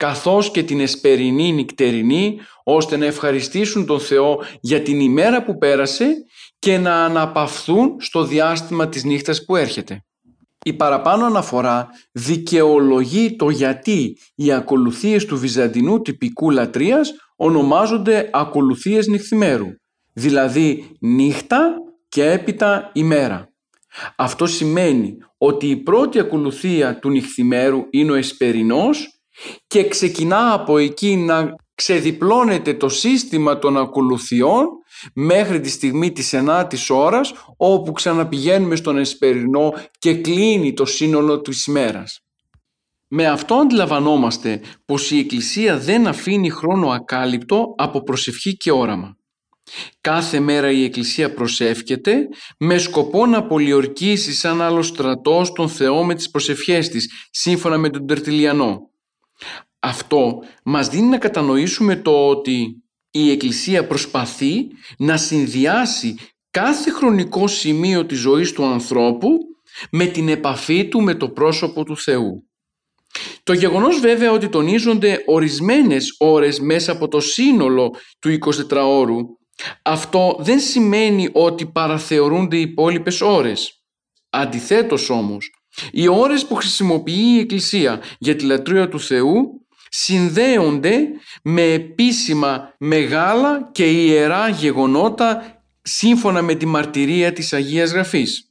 [0.04, 6.14] καθώς και την εσπερινή νυχτερινή ώστε να ευχαριστήσουν τον Θεό για την ημέρα που πέρασε
[6.58, 10.04] και να αναπαυθούν στο διάστημα της νύχτας που έρχεται.
[10.64, 19.68] Η παραπάνω αναφορά δικαιολογεί το γιατί οι ακολουθίες του βυζαντινού τυπικού λατρείας ονομάζονται ακολουθίες νυχθημέρου,
[20.12, 21.74] δηλαδή νύχτα
[22.08, 23.48] και έπειτα ημέρα.
[24.16, 29.13] Αυτό σημαίνει ότι η πρώτη ακολουθία του νυχθημέρου είναι ο εσπερινός
[29.66, 34.66] και ξεκινά από εκεί να ξεδιπλώνεται το σύστημα των ακολουθιών
[35.14, 41.66] μέχρι τη στιγμή της ενάτης ώρας όπου ξαναπηγαίνουμε στον εσπερινό και κλείνει το σύνολο της
[41.66, 42.18] ημέρας.
[43.08, 49.16] Με αυτό αντιλαμβανόμαστε πως η Εκκλησία δεν αφήνει χρόνο ακάλυπτο από προσευχή και όραμα.
[50.00, 56.14] Κάθε μέρα η Εκκλησία προσεύχεται με σκοπό να πολιορκήσει σαν άλλο στρατός τον Θεό με
[56.14, 58.93] τις προσευχές της, σύμφωνα με τον Τερτιλιανό.
[59.80, 64.66] Αυτό μας δίνει να κατανοήσουμε το ότι η Εκκλησία προσπαθεί
[64.98, 66.18] να συνδυάσει
[66.50, 69.28] κάθε χρονικό σημείο της ζωής του ανθρώπου
[69.90, 72.48] με την επαφή του με το πρόσωπο του Θεού.
[73.42, 79.16] Το γεγονός βέβαια ότι τονίζονται ορισμένες ώρες μέσα από το σύνολο του 24ωρου
[79.82, 83.84] αυτό δεν σημαίνει ότι παραθεωρούνται οι υπόλοιπες ώρες.
[84.30, 85.50] Αντιθέτως όμως,
[85.92, 90.98] οι ώρες που χρησιμοποιεί η Εκκλησία για τη λατρεία του Θεού συνδέονται
[91.42, 98.48] με επίσημα μεγάλα και ιερά γεγονότα σύμφωνα με τη μαρτυρία της Αγίας Γραφής.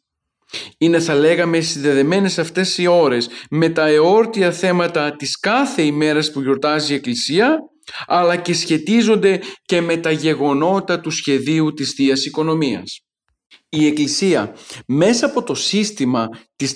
[0.78, 6.42] Είναι θα λέγαμε συνδεδεμένες αυτές οι ώρες με τα εόρτια θέματα της κάθε ημέρας που
[6.42, 7.58] γιορτάζει η Εκκλησία
[8.08, 13.00] αλλά και σχετίζονται και με τα γεγονότα του σχεδίου της Θείας Οικονομίας.
[13.70, 14.56] Η Εκκλησία
[14.88, 16.30] μέσα από το σύστημα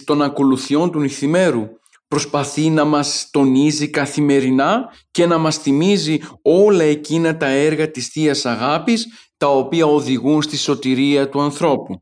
[0.03, 1.67] των ακολουθιών του νυχθημέρου
[2.07, 8.45] προσπαθεί να μας τονίζει καθημερινά και να μας θυμίζει όλα εκείνα τα έργα της Θείας
[8.45, 12.01] Αγάπης τα οποία οδηγούν στη σωτηρία του ανθρώπου.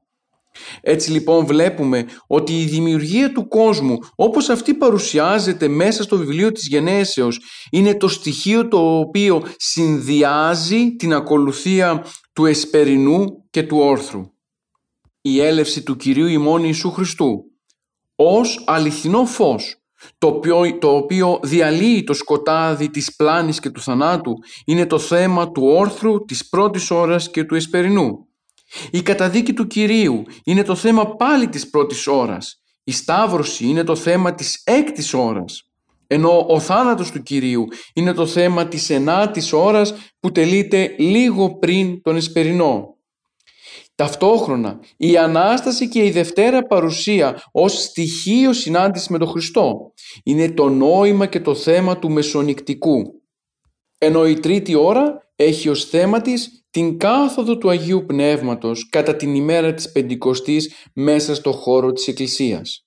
[0.82, 6.68] Έτσι λοιπόν βλέπουμε ότι η δημιουργία του κόσμου όπως αυτή παρουσιάζεται μέσα στο βιβλίο της
[6.68, 7.40] Γενέσεως
[7.72, 14.35] είναι το στοιχείο το οποίο συνδυάζει την ακολουθία του εσπερινού και του όρθρου.
[15.28, 17.44] Η έλευση του Κυρίου ημών Ιησού Χριστού
[18.16, 19.76] ως αληθινό φως
[20.18, 24.34] το οποίο, το οποίο διαλύει το σκοτάδι της πλάνης και του θανάτου
[24.66, 28.28] είναι το θέμα του όρθρου, της πρώτης ώρας και του εσπερινού.
[28.92, 32.62] Η καταδίκη του Κυρίου είναι το θέμα πάλι της πρώτης ώρας.
[32.84, 35.70] Η Σταύρωση είναι το θέμα της έκτης ώρας.
[36.08, 42.02] ενώ ο θάνατος του Κυρίου είναι το θέμα της ενάτης ώρας που τελείται λίγο πριν
[42.02, 42.95] τον Εσπερινό.
[43.96, 50.70] Ταυτόχρονα η Ανάσταση και η Δευτέρα παρουσία ως στοιχείο συνάντησης με τον Χριστό είναι το
[50.70, 53.22] νόημα και το θέμα του μεσονικτικού.
[53.98, 59.36] Ενώ η τρίτη ώρα έχει ως θέμα της την κάθοδο του Αγίου Πνεύματος κατά την
[59.36, 62.84] ημέρα της Πεντηκοστής μέσα στο χώρο της Εκκλησίας.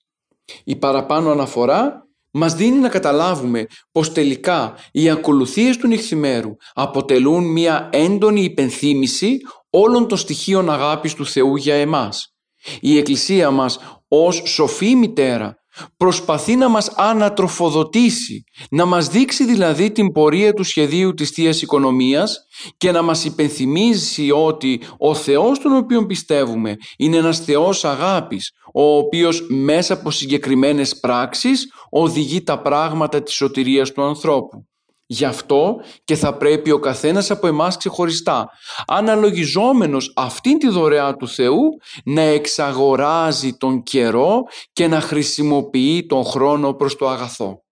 [0.63, 7.89] Η παραπάνω αναφορά μας δίνει να καταλάβουμε πως τελικά οι ακολουθίες του νυχθημέρου αποτελούν μια
[7.91, 9.37] έντονη υπενθύμηση
[9.69, 12.33] όλων των στοιχείων αγάπης του Θεού για εμάς.
[12.79, 15.59] Η Εκκλησία μας ως σοφή μητέρα
[15.97, 22.37] προσπαθεί να μας ανατροφοδοτήσει, να μας δείξει δηλαδή την πορεία του σχεδίου της Θείας Οικονομίας
[22.77, 28.97] και να μας υπενθυμίζει ότι ο Θεός τον οποίο πιστεύουμε είναι ένας Θεός αγάπης, ο
[28.97, 34.67] οποίος μέσα από συγκεκριμένες πράξεις οδηγεί τα πράγματα της σωτηρίας του ανθρώπου.
[35.11, 38.49] Γι' αυτό και θα πρέπει ο καθένας από εμάς ξεχωριστά,
[38.87, 41.61] αναλογιζόμενος αυτήν τη δωρεά του Θεού,
[42.03, 44.43] να εξαγοράζει τον καιρό
[44.73, 47.63] και να χρησιμοποιεί τον χρόνο προς το αγαθό.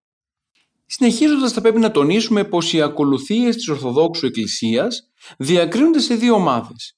[0.86, 6.97] Συνεχίζοντας θα πρέπει να τονίσουμε πως οι ακολουθίες της Ορθοδόξου Εκκλησίας διακρίνονται σε δύο ομάδες.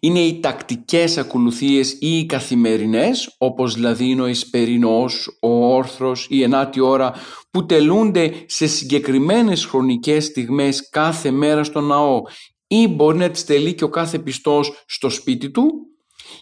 [0.00, 6.42] Είναι οι τακτικές ακολουθίες ή οι καθημερινές, όπως δηλαδή είναι ο Εσπερινός, ο Όρθρος, η
[6.42, 7.14] ενάτη ώρα,
[7.50, 12.22] που τελούνται σε συγκεκριμένες χρονικές στιγμές κάθε μέρα στο ναό.
[12.66, 15.70] Ή μπορεί να τις τελεί και ο κάθε πιστός στο σπίτι του.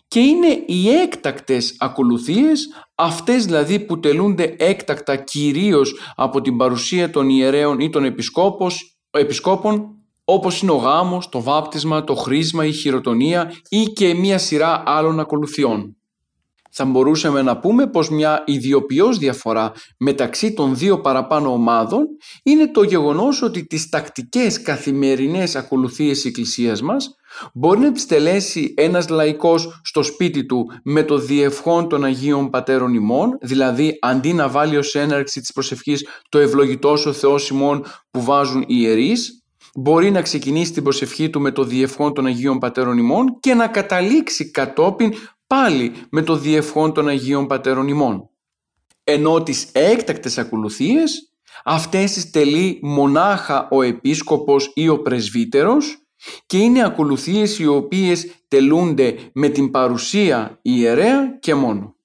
[0.09, 7.29] Και είναι οι έκτακτες ακολουθίες, αυτές δηλαδή που τελούνται έκτακτα κυρίως από την παρουσία των
[7.29, 8.05] ιερέων ή των
[9.11, 9.98] επισκόπων
[10.31, 15.21] όπως είναι ο γάμος, το βάπτισμα, το χρήσμα, η χειροτονία ή και μία σειρά άλλων
[15.21, 15.97] ακολουθιών.
[16.71, 22.07] Θα μπορούσαμε να πούμε πως μια ιδιοποιώς διαφορά μεταξύ των δύο παραπάνω ομάδων
[22.43, 27.15] είναι το γεγονός ότι τις τακτικές καθημερινές ακολουθίες της Εκκλησίας μας
[27.55, 32.95] μπορεί να τις τελέσει ένας λαϊκός στο σπίτι του με το διευχόν των Αγίων Πατέρων
[32.95, 38.23] ημών, δηλαδή αντί να βάλει ως έναρξη της προσευχής το ευλογητός ο Θεός ημών που
[38.23, 39.38] βάζουν οι ιερείς,
[39.81, 43.67] μπορεί να ξεκινήσει την προσευχή του με το διευχόν των Αγίων Πατέρων ημών και να
[43.67, 45.13] καταλήξει κατόπιν
[45.47, 48.31] πάλι με το διευχόν των Αγίων Πατέρων ημών.
[49.05, 51.33] Ενώ τις έκτακτες ακολουθίες
[51.65, 56.03] αυτές τις τελεί μονάχα ο επίσκοπος ή ο πρεσβύτερος
[56.47, 61.97] και είναι ακολουθίες οι οποίες τελούνται με την παρουσία ιερέα και μόνο.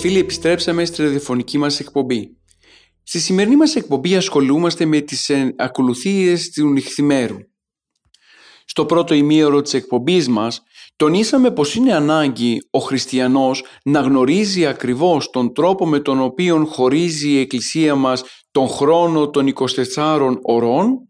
[0.00, 2.36] Φίλοι επιστρέψαμε στη ραδιοφωνική μας εκπομπή.
[3.02, 7.36] Στη σημερινή μας εκπομπή ασχολούμαστε με τις ε, ακολουθίες του νυχθημέρου.
[8.64, 10.62] Στο πρώτο ημίωρο της εκπομπής μας
[10.96, 17.30] τονίσαμε πως είναι ανάγκη ο χριστιανός να γνωρίζει ακριβώς τον τρόπο με τον οποίο χωρίζει
[17.30, 19.52] η Εκκλησία μας τον χρόνο των
[19.94, 21.08] 24 ωρών,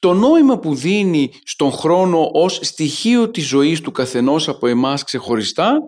[0.00, 5.78] το νόημα που δίνει στον χρόνο ως στοιχείο της ζωής του καθενός από εμάς ξεχωριστά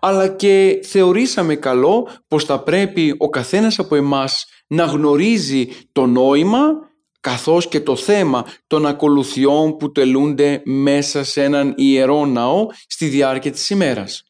[0.00, 6.88] αλλά και θεωρήσαμε καλό πως θα πρέπει ο καθένας από εμάς να γνωρίζει το νόημα
[7.20, 13.50] καθώς και το θέμα των ακολουθιών που τελούνται μέσα σε έναν ιερό ναό στη διάρκεια
[13.50, 14.22] της ημέρας.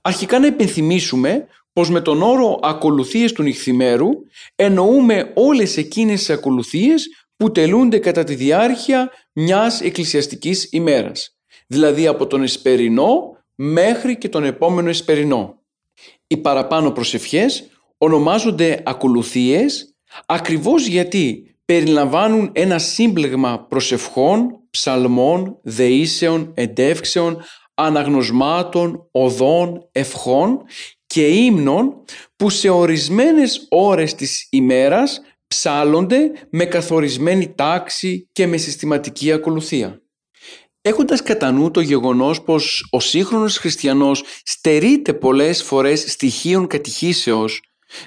[0.00, 4.08] Αρχικά να υπενθυμίσουμε πως με τον όρο ακολουθίες του νυχθημέρου
[4.54, 11.36] εννοούμε όλες εκείνες τις ακολουθίες που τελούνται κατά τη διάρκεια μιας εκκλησιαστικής ημέρας.
[11.66, 15.62] Δηλαδή από τον εσπερινό μέχρι και τον επόμενο εσπερινό.
[16.26, 17.68] Οι παραπάνω προσευχές
[17.98, 27.42] ονομάζονται ακολουθίες ακριβώς γιατί περιλαμβάνουν ένα σύμπλεγμα προσευχών, ψαλμών, δεήσεων, εντεύξεων,
[27.74, 30.62] αναγνωσμάτων, οδών, ευχών
[31.06, 32.04] και ύμνων
[32.36, 40.02] που σε ορισμένες ώρες της ημέρας ψάλλονται με καθορισμένη τάξη και με συστηματική ακολουθία.
[40.82, 47.60] Έχοντας κατά νου το γεγονός πως ο σύγχρονος χριστιανός στερείται πολλές φορές στοιχείων κατηχήσεως,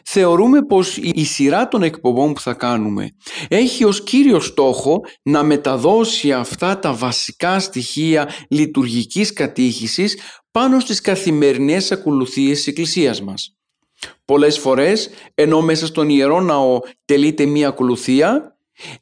[0.05, 3.09] θεωρούμε πως η σειρά των εκπομπών που θα κάνουμε
[3.47, 10.17] έχει ως κύριο στόχο να μεταδώσει αυτά τα βασικά στοιχεία λειτουργικής κατήχησης
[10.51, 13.55] πάνω στις καθημερινές ακολουθίες της Εκκλησίας μας.
[14.25, 18.57] Πολλές φορές, ενώ μέσα στον Ιερό Ναό τελείται μία ακολουθία,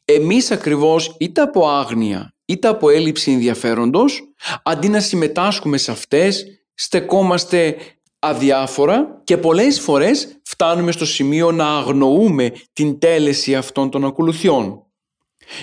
[0.05, 4.21] εμείς ακριβώς είτε από άγνοια είτε από έλλειψη ενδιαφέροντος,
[4.63, 7.75] αντί να συμμετάσχουμε σε αυτές, στεκόμαστε
[8.19, 14.83] αδιάφορα και πολλές φορές φτάνουμε στο σημείο να αγνοούμε την τέλεση αυτών των ακολουθιών.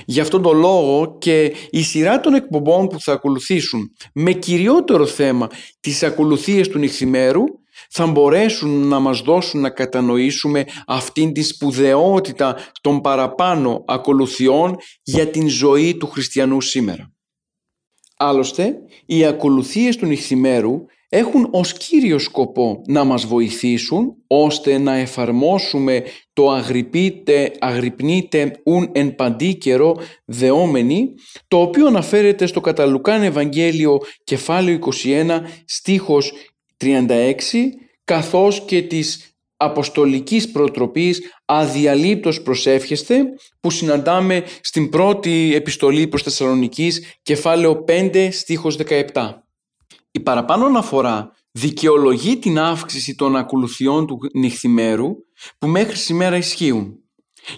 [0.04, 5.48] Γι' αυτόν τον λόγο και η σειρά των εκπομπών που θα ακολουθήσουν με κυριότερο θέμα
[5.80, 7.44] τις ακολουθίες του νυχθημέρου
[7.90, 15.48] θα μπορέσουν να μας δώσουν να κατανοήσουμε αυτήν τη σπουδαιότητα των παραπάνω ακολουθιών για την
[15.48, 17.10] ζωή του χριστιανού σήμερα.
[18.16, 26.02] Άλλωστε, οι ακολουθίες του νυχθημέρου έχουν ως κύριο σκοπό να μας βοηθήσουν ώστε να εφαρμόσουμε
[26.32, 31.14] το αγρυπείτε, αγρυπνείτε ουν εν παντή καιρό δεόμενοι
[31.48, 36.32] το οποίο αναφέρεται στο Καταλουκάν Ευαγγέλιο κεφάλαιο 21 στίχος
[36.76, 37.12] 36
[38.04, 43.22] καθώς και της αποστολικής προτροπής αδιαλείπτως προσεύχεστε
[43.60, 49.02] που συναντάμε στην πρώτη επιστολή προς Θεσσαλονικής κεφάλαιο 5 στίχος 17.
[50.10, 55.08] Η παραπάνω αναφορά δικαιολογεί την αύξηση των ακολουθιών του νυχθημέρου
[55.58, 57.05] που μέχρι σήμερα ισχύουν.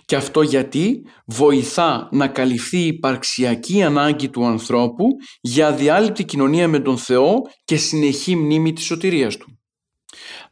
[0.05, 5.07] Και αυτό γιατί βοηθά να καλυφθεί η υπαρξιακή ανάγκη του ανθρώπου
[5.40, 9.59] για διάλειπτη κοινωνία με τον Θεό και συνεχή μνήμη της σωτηρίας Του.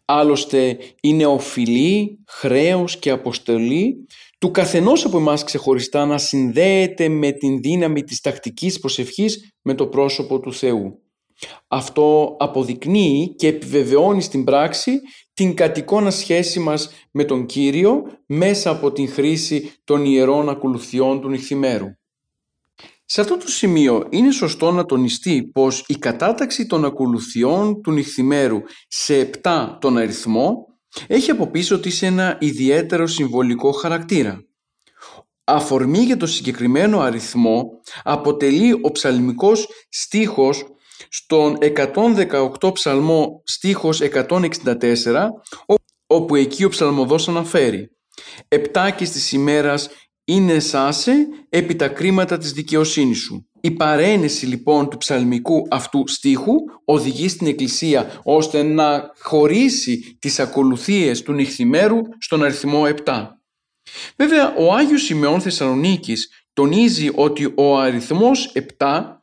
[0.04, 4.06] Άλλωστε είναι οφειλή, χρέος και αποστολή
[4.38, 9.86] του καθενός από εμάς ξεχωριστά να συνδέεται με την δύναμη της τακτικής προσευχής με το
[9.86, 11.00] πρόσωπο του Θεού.
[11.68, 15.00] Αυτό αποδεικνύει και επιβεβαιώνει στην πράξη
[15.36, 21.28] την κατοικώνα σχέση μας με τον Κύριο μέσα από την χρήση των ιερών ακολουθιών του
[21.28, 21.86] νυχθημέρου.
[23.04, 28.60] Σε αυτό το σημείο είναι σωστό να τονιστεί πως η κατάταξη των ακολουθιών του νυχθημέρου
[28.88, 30.66] σε 7 τον αριθμό
[31.06, 34.44] έχει από πίσω της ένα ιδιαίτερο συμβολικό χαρακτήρα.
[35.44, 37.70] Αφορμή για το συγκεκριμένο αριθμό
[38.02, 40.75] αποτελεί ο ψαλμικός στίχος
[41.08, 41.58] στον
[42.60, 45.28] 118 ψαλμό στίχος 164
[46.06, 47.90] όπου εκεί ο ψαλμοδός αναφέρει
[48.48, 49.88] «Επτάκης της ημέρας
[50.24, 53.48] είναι σάσε επί τα κρίματα της δικαιοσύνης σου».
[53.60, 61.22] Η παρένεση λοιπόν του ψαλμικού αυτού στίχου οδηγεί στην Εκκλησία ώστε να χωρίσει τις ακολουθίες
[61.22, 63.26] του νυχθημέρου στον αριθμό 7.
[64.16, 69.15] Βέβαια ο Άγιος Σημεών Θεσσαλονίκης τονίζει ότι ο αριθμός 7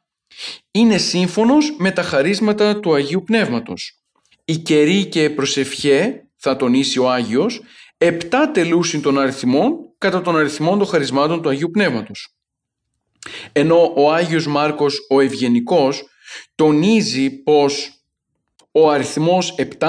[0.72, 4.00] είναι σύμφωνος με τα χαρίσματα του Αγίου Πνεύματος.
[4.46, 7.62] Η καιρή και προσευχέ, θα τονίσει ο Άγιος,
[7.98, 12.36] επτά τελούσιν των αριθμών κατά των αριθμών των χαρισμάτων του Αγίου Πνεύματος.
[13.52, 16.04] Ενώ ο Άγιος Μάρκος ο Ευγενικός
[16.56, 18.03] τονίζει πως
[18.76, 19.88] ο αριθμός 7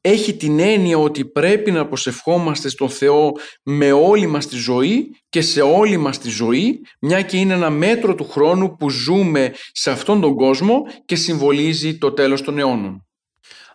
[0.00, 5.40] έχει την έννοια ότι πρέπει να προσευχόμαστε στον Θεό με όλη μας τη ζωή και
[5.40, 9.90] σε όλη μας τη ζωή, μια και είναι ένα μέτρο του χρόνου που ζούμε σε
[9.90, 13.06] αυτόν τον κόσμο και συμβολίζει το τέλος των αιώνων.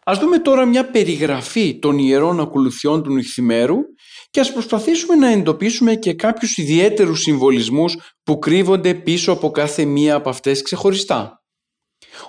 [0.04, 3.78] Ας δούμε τώρα μια περιγραφή των ιερών ακολουθιών του νυχθημέρου
[4.32, 10.16] και ας προσπαθήσουμε να εντοπίσουμε και κάποιους ιδιαίτερους συμβολισμούς που κρύβονται πίσω από κάθε μία
[10.16, 11.41] από αυτές ξεχωριστά.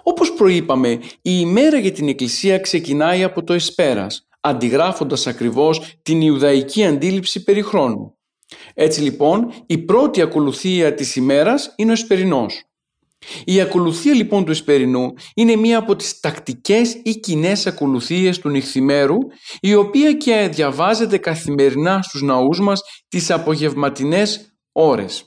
[0.02, 6.84] Όπως προείπαμε, η ημέρα για την Εκκλησία ξεκινάει από το εσπέρας, αντιγράφοντας ακριβώς την Ιουδαϊκή
[6.84, 8.16] αντίληψη περί χρόνου.
[8.74, 12.64] Έτσι λοιπόν, η πρώτη ακολουθία της ημέρας είναι ο εσπερινός.
[13.44, 19.18] Η ακολουθία λοιπόν του εσπερινού είναι μία από τις τακτικές ή κοινές ακολουθίες του νυχθημέρου,
[19.60, 25.26] η οποία και διαβάζεται καθημερινά στους ναούς μας τις απογευματινές ώρες.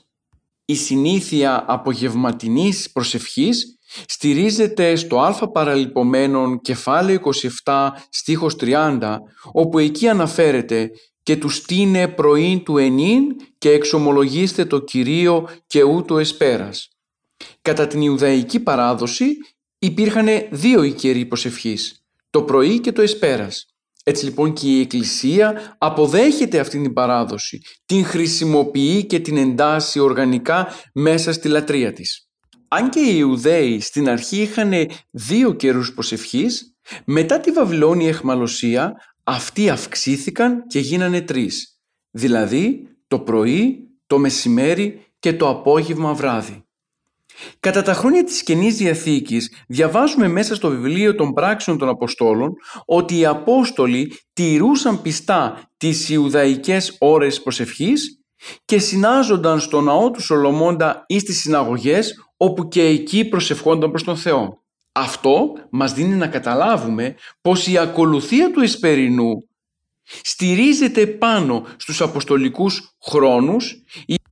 [0.64, 3.75] Η συνήθεια απογευματινής προσευχής
[4.06, 7.20] στηρίζεται στο α παραλυπωμένον κεφάλαιο
[7.64, 9.16] 27 στίχος 30
[9.52, 10.90] όπου εκεί αναφέρεται
[11.22, 13.22] και τους στείνε πρωίν του ενήν
[13.58, 16.88] και εξομολογήστε το Κυρίο και ούτω εσπέρας.
[17.62, 19.26] Κατά την Ιουδαϊκή παράδοση
[19.78, 23.76] υπήρχαν δύο οικεροί προσευχής, το πρωί και το εσπέρας.
[24.04, 30.68] Έτσι λοιπόν και η Εκκλησία αποδέχεται αυτήν την παράδοση, την χρησιμοποιεί και την εντάσσει οργανικά
[30.94, 32.25] μέσα στη λατρεία της.
[32.68, 34.72] Αν και οι Ιουδαίοι στην αρχή είχαν
[35.10, 38.94] δύο καιρούς προσευχής, μετά τη Βαβυλώνια εχμαλωσία
[39.24, 41.80] αυτοί αυξήθηκαν και γίνανε τρεις.
[42.10, 46.64] Δηλαδή το πρωί, το μεσημέρι και το απόγευμα βράδυ.
[47.60, 52.52] Κατά τα χρόνια της Καινής Διαθήκης διαβάζουμε μέσα στο βιβλίο των πράξεων των Αποστόλων
[52.84, 58.20] ότι οι Απόστολοι τηρούσαν πιστά τις Ιουδαϊκές ώρες προσευχής
[58.64, 64.16] και συνάζονταν στο ναό του Σολομώντα ή στις συναγωγές όπου και εκεί προσευχόνταν προς τον
[64.16, 64.64] Θεό.
[64.92, 69.48] Αυτό μας δίνει να καταλάβουμε πως η ακολουθία του Εσπερινού
[70.22, 73.82] στηρίζεται πάνω στους αποστολικούς χρόνους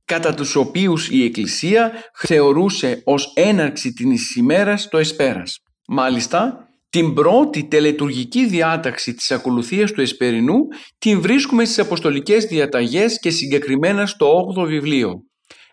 [0.05, 5.59] κατά τους οποίους η Εκκλησία θεωρούσε ως έναρξη της ημέρας το εσπέρας.
[5.87, 10.57] Μάλιστα, την πρώτη τελετουργική διάταξη της ακολουθίας του Εσπερινού
[10.97, 15.23] την βρίσκουμε στις Αποστολικές Διαταγές και συγκεκριμένα στο 8ο βιβλίο.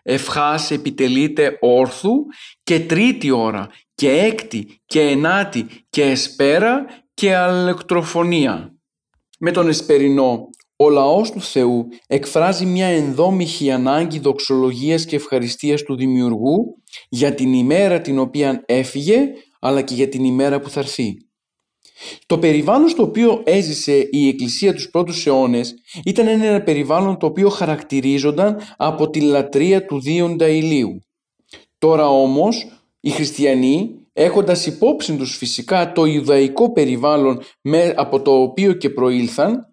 [0.03, 2.13] Ευχάς επιτελείται όρθου
[2.63, 8.75] και τρίτη ώρα και έκτη και ενάτη και εσπέρα και αλεκτροφωνία.
[9.39, 15.95] Με τον Εσπερινό ο λαός του Θεού εκφράζει μια ενδόμηχη ανάγκη δοξολογίας και ευχαριστίας του
[15.95, 21.22] Δημιουργού για την ημέρα την οποία έφυγε αλλά και για την ημέρα που θα έρθει.
[22.25, 25.73] Το περιβάλλον στο οποίο έζησε η Εκκλησία τους πρώτους αιώνες
[26.05, 30.99] ήταν ένα περιβάλλον το οποίο χαρακτηρίζονταν από τη λατρεία του δίοντα ηλίου.
[31.77, 32.67] Τώρα όμως
[32.99, 37.41] οι χριστιανοί έχοντας υπόψη τους φυσικά το Ιουδαϊκό περιβάλλον
[37.95, 39.67] από το οποίο και προήλθαν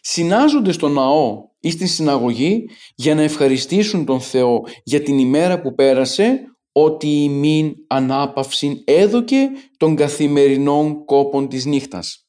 [0.00, 5.74] συνάζονται στο ναό ή στην συναγωγή για να ευχαριστήσουν τον Θεό για την ημέρα που
[5.74, 12.28] πέρασε ότι η μην ανάπαυσιν έδωκε των καθημερινών κόπων της νύχτας.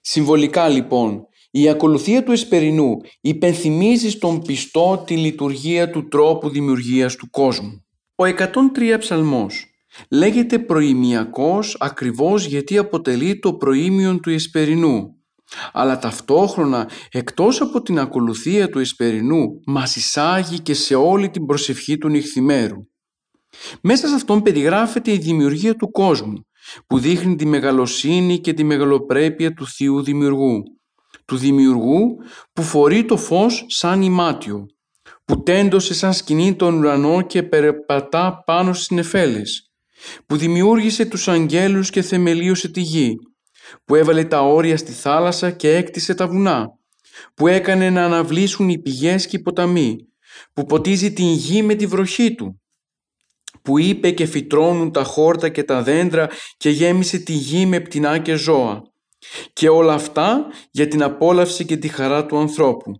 [0.00, 7.30] Συμβολικά λοιπόν, η ακολουθία του Εσπερινού υπενθυμίζει στον πιστό τη λειτουργία του τρόπου δημιουργίας του
[7.30, 7.84] κόσμου.
[8.14, 9.66] Ο 103 ψαλμός
[10.10, 15.14] λέγεται προημιακός ακριβώς γιατί αποτελεί το προήμιον του Εσπερινού
[15.72, 21.98] αλλά ταυτόχρονα εκτός από την ακολουθία του Εσπερινού μας εισάγει και σε όλη την προσευχή
[21.98, 22.76] του νυχθημέρου.
[23.82, 26.46] Μέσα σε αυτόν περιγράφεται η δημιουργία του κόσμου
[26.86, 30.62] που δείχνει τη μεγαλοσύνη και τη μεγαλοπρέπεια του Θείου Δημιουργού.
[31.24, 32.16] Του Δημιουργού
[32.52, 34.66] που φορεί το φως σαν ημάτιο,
[35.24, 39.72] που τέντωσε σαν σκηνή τον ουρανό και περπατά πάνω στις νεφέλες,
[40.26, 43.14] που δημιούργησε τους αγγέλους και θεμελίωσε τη γη,
[43.84, 46.66] που έβαλε τα όρια στη θάλασσα και έκτισε τα βουνά,
[47.34, 49.96] που έκανε να αναβλήσουν οι πηγές και οι ποταμοί,
[50.52, 52.62] που ποτίζει την γη με τη βροχή του,
[53.64, 58.18] που είπε και φυτρώνουν τα χόρτα και τα δέντρα και γέμισε τη γη με πτηνά
[58.18, 58.82] και ζώα.
[59.52, 62.92] Και όλα αυτά για την απόλαυση και τη χαρά του ανθρώπου.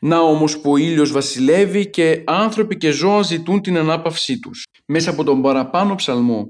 [0.00, 4.62] Να όμως που ο ήλιος βασιλεύει και άνθρωποι και ζώα ζητούν την ανάπαυσή τους.
[4.86, 6.46] Μέσα από τον παραπάνω ψαλμό,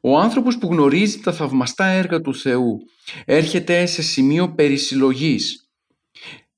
[0.00, 2.78] ο άνθρωπος που γνωρίζει τα θαυμαστά έργα του Θεού
[3.24, 5.65] έρχεται σε σημείο περισυλλογής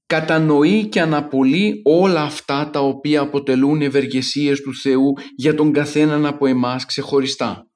[0.08, 6.46] κατανοεί και αναπολύει όλα αυτά τα οποία αποτελούν ευεργεσίες του Θεού για τον καθέναν από
[6.46, 7.66] εμάς ξεχωριστά.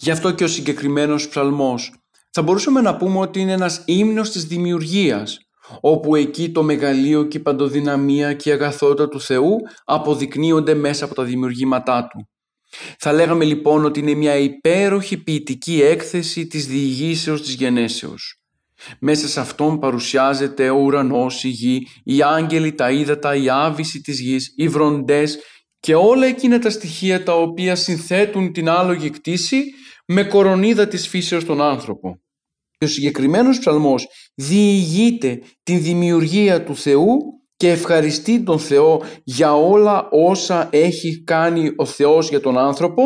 [0.00, 1.94] Γι' αυτό και ο συγκεκριμένος ψαλμός
[2.30, 5.38] θα μπορούσαμε να πούμε ότι είναι ένας ύμνος της δημιουργίας
[5.80, 11.14] όπου εκεί το μεγαλείο και η παντοδυναμία και η αγαθότητα του Θεού αποδεικνύονται μέσα από
[11.14, 12.28] τα δημιουργήματά Του.
[12.98, 18.43] Θα λέγαμε λοιπόν ότι είναι μια υπέροχη ποιητική έκθεση της διηγήσεως της γενέσεως.
[19.00, 24.20] Μέσα σε αυτόν παρουσιάζεται ο ουρανός, η γη, οι άγγελοι, τα ύδατα, η άβυση της
[24.20, 25.38] γης, οι βροντές
[25.80, 29.64] και όλα εκείνα τα στοιχεία τα οποία συνθέτουν την άλογη κτήση
[30.06, 32.18] με κορονίδα της φύσεως τον άνθρωπο.
[32.78, 37.16] Και ο συγκεκριμένος ψαλμός διηγείται την δημιουργία του Θεού
[37.56, 43.02] και ευχαριστεί τον Θεό για όλα όσα έχει κάνει ο Θεός για τον άνθρωπο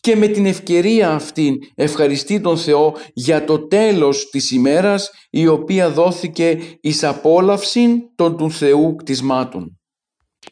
[0.00, 5.90] και με την ευκαιρία αυτήν ευχαριστεί τον Θεό για το τέλος της ημέρας η οποία
[5.90, 9.72] δόθηκε εις απόλαυση των του Θεού κτισμάτων.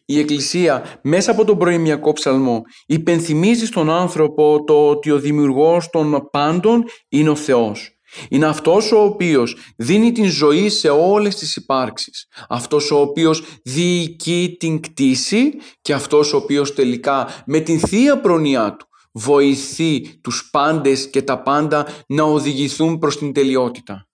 [0.05, 6.29] Η Εκκλησία μέσα από τον προημιακό ψαλμό υπενθυμίζει στον άνθρωπο το ότι ο δημιουργός των
[6.31, 7.96] πάντων είναι ο Θεός
[8.29, 12.29] είναι αυτός ο οποίος δίνει την ζωή σε όλες τις υπάρξεις.
[12.49, 18.77] Αυτός ο οποίος διοικεί την κτήση και αυτός ο οποίος τελικά με την θεία προνοιά
[18.77, 24.09] του βοηθεί τους πάντες και τα πάντα να οδηγηθούν προς την τελειότητα.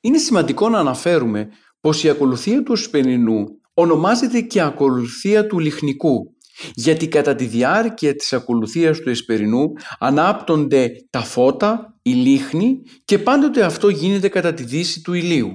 [0.00, 1.48] Είναι σημαντικό να αναφέρουμε
[1.80, 6.35] πως η ακολουθία του σπενινού ονομάζεται και ακολουθία του λιχνικού
[6.74, 13.64] γιατί κατά τη διάρκεια της ακολουθίας του εσπερινού ανάπτονται τα φώτα, η λίχνη και πάντοτε
[13.64, 15.50] αυτό γίνεται κατά τη δύση του ηλίου.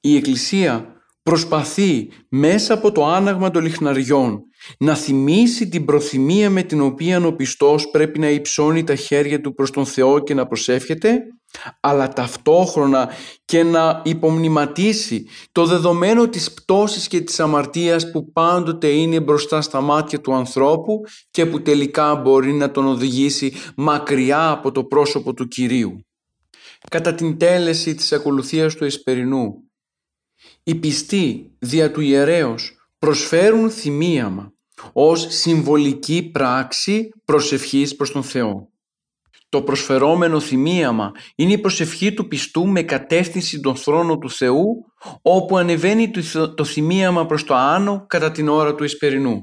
[0.00, 4.42] Η Εκκλησία προσπαθεί μέσα από το άναγμα των λιχναριών
[4.78, 9.54] να θυμίσει την προθυμία με την οποία ο πιστός πρέπει να υψώνει τα χέρια του
[9.54, 11.20] προς τον Θεό και να προσεύχεται
[11.80, 13.10] αλλά ταυτόχρονα
[13.44, 19.80] και να υπομνηματίσει το δεδομένο της πτώσης και της αμαρτίας που πάντοτε είναι μπροστά στα
[19.80, 21.00] μάτια του ανθρώπου
[21.30, 26.00] και που τελικά μπορεί να τον οδηγήσει μακριά από το πρόσωπο του Κυρίου.
[26.90, 29.54] Κατά την τέλεση της ακολουθίας του Εσπερινού,
[30.62, 34.54] οι πιστοί δια του ιερέως προσφέρουν θυμίαμα
[34.92, 38.70] ως συμβολική πράξη προσευχής προς τον Θεό.
[39.56, 44.66] Το προσφερόμενο θυμίαμα είναι η προσευχή του πιστού με κατεύθυνση τον θρόνο του Θεού,
[45.22, 46.10] όπου ανεβαίνει
[46.54, 49.40] το θυμίαμα προς το άνω κατά την ώρα του Εσπερινού.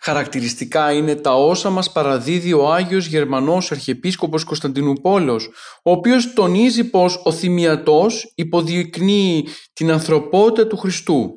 [0.00, 5.48] Χαρακτηριστικά είναι τα όσα μας παραδίδει ο Άγιος Γερμανός Αρχιεπίσκοπος Κωνσταντινούπολος,
[5.82, 11.34] ο οποίος τονίζει πως ο θυμιατός υποδεικνύει την ανθρωπότητα του Χριστού,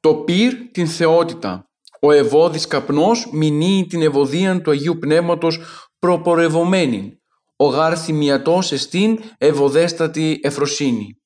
[0.00, 1.68] το πυρ την θεότητα,
[2.00, 5.60] ο ευώδης καπνός μηνύει την ευωδία του Αγίου Πνεύματος
[5.98, 7.18] προπορευομένη,
[7.56, 11.18] ο γάρ θυμιατός εστίν ευωδέστατη εφροσύνη.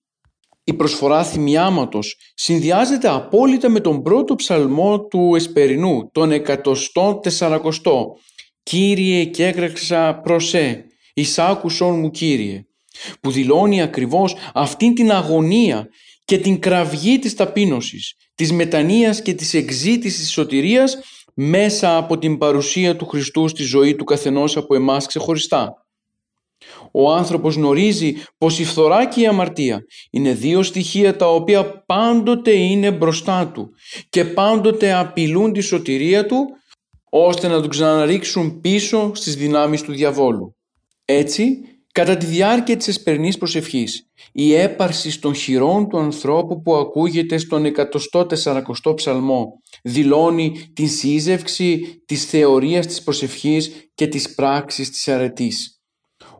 [0.64, 7.60] Η προσφορά θυμιάματος συνδυάζεται απόλυτα με τον πρώτο ψαλμό του Εσπερινού, τον 140.
[8.62, 12.62] «Κύριε και έγρεξα προσέ, εισάκουσον μου Κύριε»,
[13.20, 15.88] που δηλώνει ακριβώς αυτήν την αγωνία
[16.24, 20.98] και την κραυγή της ταπείνωσης, της μετανοίας και της εξήτησης της σωτηρίας
[21.40, 25.86] μέσα από την παρουσία του Χριστού στη ζωή του καθενός από εμάς ξεχωριστά.
[26.92, 29.80] Ο άνθρωπος γνωρίζει πως η φθορά και η αμαρτία
[30.10, 33.70] είναι δύο στοιχεία τα οποία πάντοτε είναι μπροστά του
[34.08, 36.46] και πάντοτε απειλούν τη σωτηρία του
[37.10, 40.56] ώστε να τον ξαναρίξουν πίσω στις δυνάμεις του διαβόλου.
[41.04, 41.58] Έτσι,
[41.98, 47.64] κατά τη διάρκεια της εσπερινής προσευχής, η έπαρση των χειρών του ανθρώπου που ακούγεται στον
[48.84, 55.82] 140ο ψαλμό δηλώνει την σύζευξη της θεωρίας της προσευχής και της πράξης της αρετής.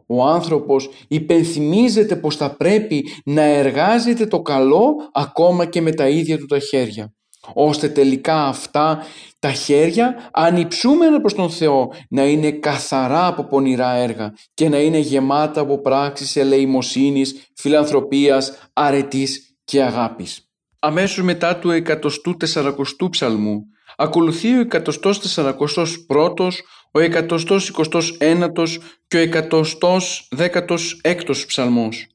[0.07, 6.37] Ο άνθρωπος υπενθυμίζεται πως θα πρέπει να εργάζεται το καλό ακόμα και με τα ίδια
[6.37, 7.13] του τα χέρια
[7.53, 9.05] ώστε τελικά αυτά
[9.39, 14.97] τα χέρια ανυψούμενα προς τον Θεό να είναι καθαρά από πονηρά έργα και να είναι
[14.97, 20.49] γεμάτα από πράξεις ελεημοσύνης, φιλανθρωπίας, αρετής και αγάπης.
[20.79, 23.65] Αμέσως μετά του 140ου ψαλμού
[23.97, 28.77] ακολουθεί ο 141ος, ο 129ος
[29.07, 32.07] και ο 116ος ψαλμός.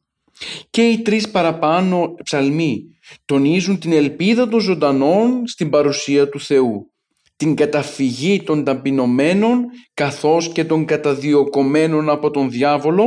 [0.70, 2.93] Και οι τρεις παραπάνω ψαλμοί
[3.24, 6.92] τονίζουν την ελπίδα των ζωντανών στην παρουσία του Θεού,
[7.36, 13.06] την καταφυγή των ταπεινωμένων καθώς και των καταδιωκομένων από τον διάβολο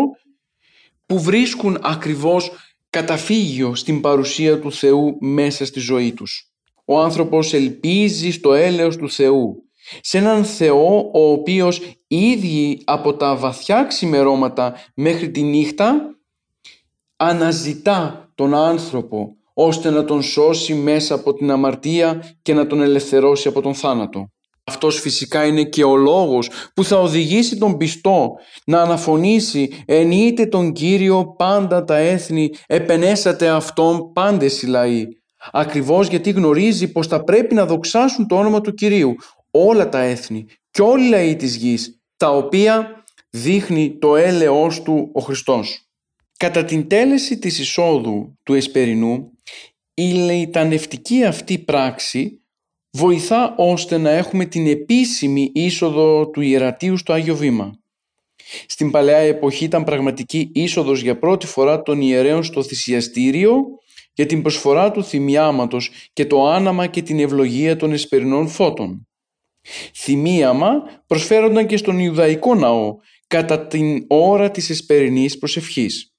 [1.06, 2.52] που βρίσκουν ακριβώς
[2.90, 6.52] καταφύγιο στην παρουσία του Θεού μέσα στη ζωή τους.
[6.86, 9.64] Ο άνθρωπος ελπίζει στο έλεος του Θεού,
[10.02, 16.16] σε έναν Θεό ο οποίος ήδη από τα βαθιά ξημερώματα μέχρι τη νύχτα
[17.16, 23.48] αναζητά τον άνθρωπο ώστε να τον σώσει μέσα από την αμαρτία και να τον ελευθερώσει
[23.48, 24.32] από τον θάνατο.
[24.64, 28.34] Αυτός φυσικά είναι και ο λόγος που θα οδηγήσει τον πιστό
[28.66, 35.06] να αναφωνήσει «Ενείτε τον Κύριο πάντα τα έθνη, επενέσατε Αυτόν πάντες οι λαοί».
[35.52, 39.16] Ακριβώς γιατί γνωρίζει πως θα πρέπει να δοξάσουν το όνομα του Κυρίου
[39.52, 45.10] όλα τα έθνη και όλοι οι λαοί της γης, τα οποία δείχνει το έλεος του
[45.14, 45.82] ο Χριστός.
[46.38, 49.32] Κατά την τέλεση της εισόδου του Εσπερινού,
[50.00, 52.42] η λειτανευτική αυτή πράξη
[52.92, 57.80] βοηθά ώστε να έχουμε την επίσημη είσοδο του ιερατείου στο Άγιο Βήμα.
[58.68, 63.64] Στην παλαιά εποχή ήταν πραγματική είσοδος για πρώτη φορά των ιερέων στο θυσιαστήριο
[64.14, 69.08] για την προσφορά του θυμιάματος και το άναμα και την ευλογία των εσπερινών φώτων.
[69.96, 70.72] Θυμίαμα
[71.08, 72.96] προσφέρονταν και στον Ιουδαϊκό ναό
[73.28, 76.17] κατά την ώρα της εσπερινής προσευχής.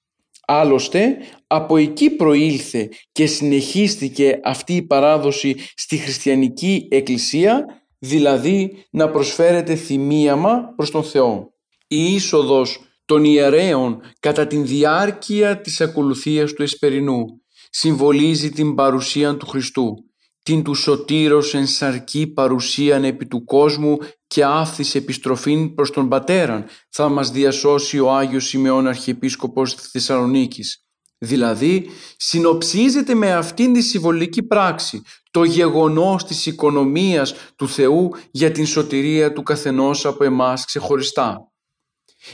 [0.51, 7.65] Άλλωστε από εκεί προήλθε και συνεχίστηκε αυτή η παράδοση στη χριστιανική εκκλησία,
[7.99, 11.53] δηλαδή να προσφέρεται θυμίαμα προς τον Θεό.
[11.87, 17.25] Η είσοδος των ιερέων κατά την διάρκεια της ακολουθίας του Εσπερινού
[17.71, 19.95] συμβολίζει την παρουσία του Χριστού,
[20.49, 26.65] την του σωτήρος εν σαρκή παρουσίαν επί του κόσμου και άφθης επιστροφήν προς τον Πατέραν
[26.89, 30.85] θα μας διασώσει ο Άγιος Σημεών Αρχιεπίσκοπος της Θεσσαλονίκης.
[31.19, 38.67] Δηλαδή συνοψίζεται με αυτήν τη συμβολική πράξη το γεγονός της οικονομίας του Θεού για την
[38.67, 41.53] σωτηρία του καθενός από εμάς ξεχωριστά.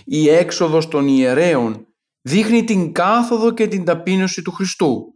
[0.05, 1.87] Η έξοδος των ιερέων
[2.21, 5.14] δείχνει την κάθοδο και την ταπείνωση του Χριστού,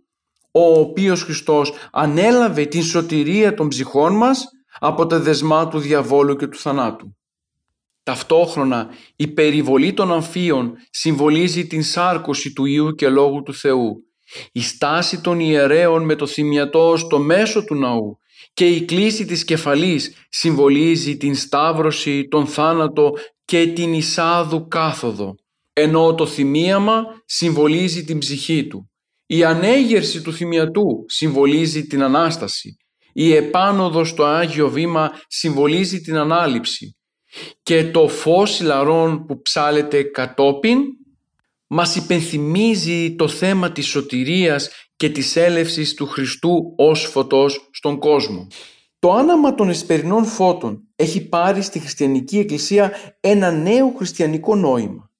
[0.66, 4.44] ο οποίος Χριστός ανέλαβε την σωτηρία των ψυχών μας
[4.78, 7.16] από τα δεσμά του διαβόλου και του θανάτου.
[8.02, 14.02] Ταυτόχρονα η περιβολή των αμφίων συμβολίζει την σάρκωση του Ιού και Λόγου του Θεού.
[14.52, 18.18] Η στάση των ιερέων με το θυμιατό στο μέσο του ναού
[18.54, 23.12] και η κλίση της κεφαλής συμβολίζει την σταύρωση, τον θάνατο
[23.44, 25.34] και την εισάδου κάθοδο,
[25.72, 28.90] ενώ το θυμίαμα συμβολίζει την ψυχή του.
[29.30, 32.76] Η ανέγερση του θυμιατού συμβολίζει την Ανάσταση.
[33.12, 36.96] Η επάνωδος στο Άγιο Βήμα συμβολίζει την Ανάληψη.
[37.62, 40.78] και το φως ηλαρών που ψάλεται κατόπιν
[41.66, 48.46] μας υπενθυμίζει το θέμα της σωτηρίας και της έλευσης του Χριστού ως φωτός στον κόσμο.
[48.98, 55.10] Το άναμα των εσπερινών φώτων έχει πάρει στη χριστιανική εκκλησία ένα νέο χριστιανικό νόημα.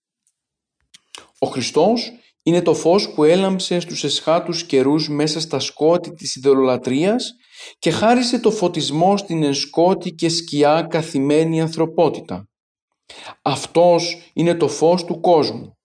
[1.39, 2.13] Ο Χριστός
[2.49, 7.35] είναι το φως που έλαμψε στους εσχάτους καιρούς μέσα στα σκότη της ιδεολατρίας
[7.79, 12.49] και χάρισε το φωτισμό στην ενσκότη και σκιά καθημένη ανθρωπότητα.
[13.43, 15.77] Αυτός είναι το φως του κόσμου.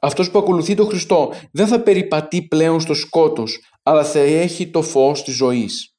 [0.00, 4.82] Αυτός που ακολουθεί τον Χριστό δεν θα περιπατεί πλέον στο σκότος, αλλά θα έχει το
[4.82, 5.94] φως της ζωής.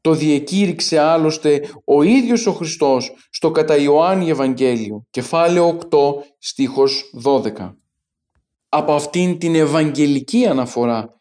[0.00, 5.98] Το διεκήρυξε άλλωστε ο ίδιος ο Χριστός στο κατά Ιωάννη Ευαγγέλιο, κεφάλαιο 8,
[6.38, 7.74] στίχος 12.
[8.76, 11.20] Από αυτήν την ευαγγελική αναφορά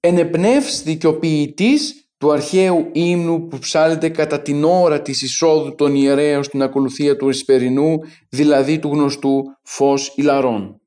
[0.00, 6.42] ενεπνεύστη ο ποιητής του αρχαίου ύμνου που ψάλεται κατά την ώρα της εισόδου των ιερέων
[6.42, 10.80] στην ακολουθία του Εσπερινού, δηλαδή του γνωστού φως ηλαρών.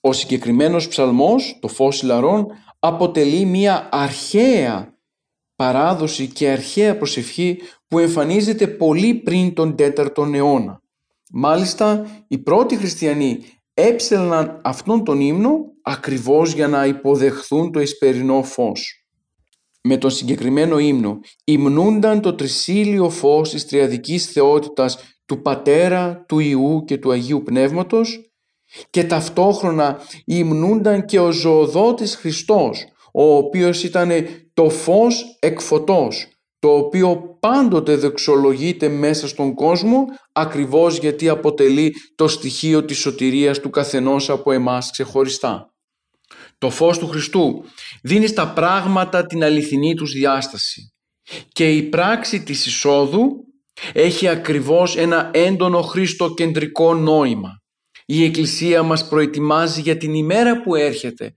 [0.00, 2.46] Ο συγκεκριμένος ψαλμός, το φως ηλαρών,
[2.78, 4.98] αποτελεί μια αρχαία
[5.56, 7.58] παράδοση και αρχαία προσευχή
[7.88, 10.80] που εμφανίζεται πολύ πριν τον 4ο αιώνα.
[11.30, 13.44] Μάλιστα, οι πρώτοι χριστιανοί
[13.74, 19.06] έψελναν αυτόν τον ύμνο ακριβώς για να υποδεχθούν το εσπερινό φως.
[19.82, 26.84] Με τον συγκεκριμένο ύμνο υμνούνταν το τρισίλιο φως της τριαδικής θεότητας του Πατέρα, του Ιού
[26.86, 28.32] και του Αγίου Πνεύματος
[28.90, 34.10] και ταυτόχρονα υμνούνταν και ο ζωοδότης Χριστός, ο οποίος ήταν
[34.54, 36.28] το φως εκφωτός,
[36.64, 43.70] το οποίο πάντοτε δεξολογείται μέσα στον κόσμο ακριβώς γιατί αποτελεί το στοιχείο της σωτηρίας του
[43.70, 45.74] καθενός από εμάς ξεχωριστά.
[46.58, 47.64] Το φως του Χριστού
[48.02, 50.92] δίνει στα πράγματα την αληθινή τους διάσταση
[51.52, 53.30] και η πράξη της εισόδου
[53.92, 57.50] έχει ακριβώς ένα έντονο χριστοκεντρικό νόημα.
[58.04, 61.34] Η Εκκλησία μας προετοιμάζει για την ημέρα που έρχεται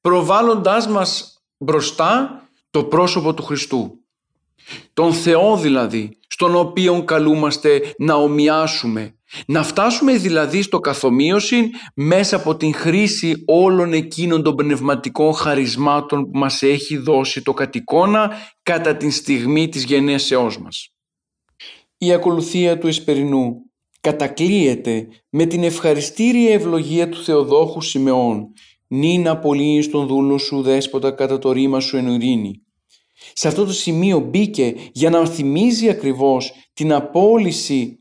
[0.00, 4.00] προβάλλοντάς μας μπροστά το πρόσωπο του Χριστού.
[4.92, 12.56] Τον Θεό δηλαδή, στον οποίο καλούμαστε να ομοιάσουμε να φτάσουμε δηλαδή στο καθομοίωση μέσα από
[12.56, 19.10] την χρήση όλων εκείνων των πνευματικών χαρισμάτων που μας έχει δώσει το κατοικώνα κατά την
[19.10, 20.88] στιγμή της γενέσεώς μας.
[21.98, 23.54] Η ακολουθία του Εσπερινού
[24.00, 28.46] κατακλείεται με την ευχαριστήρια ευλογία του Θεοδόχου Σιμεών
[28.88, 32.65] «Νυν απολύεις τον δούλο σου δέσποτα κατά το ρήμα σου εν ειρήνη».
[33.38, 37.98] Σε αυτό το σημείο μπήκε για να θυμίζει ακριβώς την απόλυση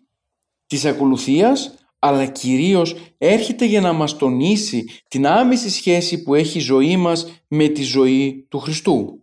[0.67, 6.61] της ακολουθίας αλλά κυρίως έρχεται για να μας τονίσει την άμεση σχέση που έχει η
[6.61, 9.21] ζωή μας με τη ζωή του Χριστού.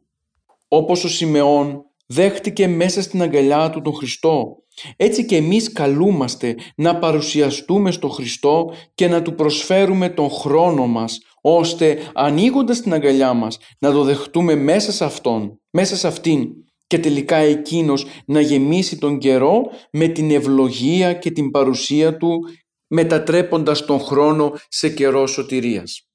[0.69, 4.57] Όπως ο Σιμεών δέχτηκε μέσα στην αγκαλιά του τον Χριστό,
[4.97, 11.21] έτσι και εμείς καλούμαστε να παρουσιαστούμε στο Χριστό και να του προσφέρουμε τον χρόνο μας,
[11.43, 16.49] ώστε ανοίγοντας την αγκαλιά μας να το δεχτούμε μέσα σε Αυτόν, μέσα σε Αυτήν
[16.87, 22.39] και τελικά εκείνος να γεμίσει τον καιρό με την ευλογία και την παρουσία του
[22.87, 26.07] μετατρέποντας τον χρόνο σε καιρό σωτηρίας.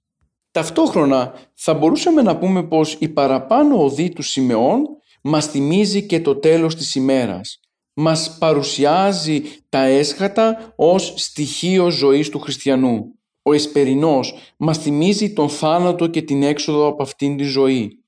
[0.52, 4.84] Ταυτόχρονα θα μπορούσαμε να πούμε πως η παραπάνω οδή του Σιμεών
[5.24, 7.60] μας θυμίζει και το τέλος της ημέρας.
[7.94, 13.17] Μας παρουσιάζει τα έσχατα ως στοιχείο ζωής του χριστιανού.
[13.48, 18.04] Ο Εσπερινός μας θυμίζει τον θάνατο και την έξοδο από αυτήν τη ζωή.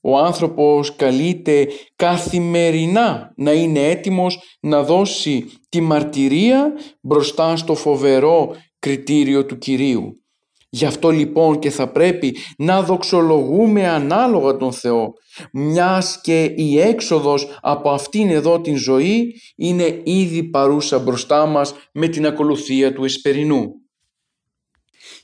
[0.00, 9.44] Ο άνθρωπος καλείται καθημερινά να είναι έτοιμος να δώσει τη μαρτυρία μπροστά στο φοβερό κριτήριο
[9.44, 10.22] του Κυρίου.
[10.68, 15.12] Γι' αυτό λοιπόν και θα πρέπει να δοξολογούμε ανάλογα τον Θεό,
[15.52, 22.08] μιας και η έξοδος από αυτήν εδώ την ζωή είναι ήδη παρούσα μπροστά μας με
[22.08, 23.79] την ακολουθία του Εσπερινού.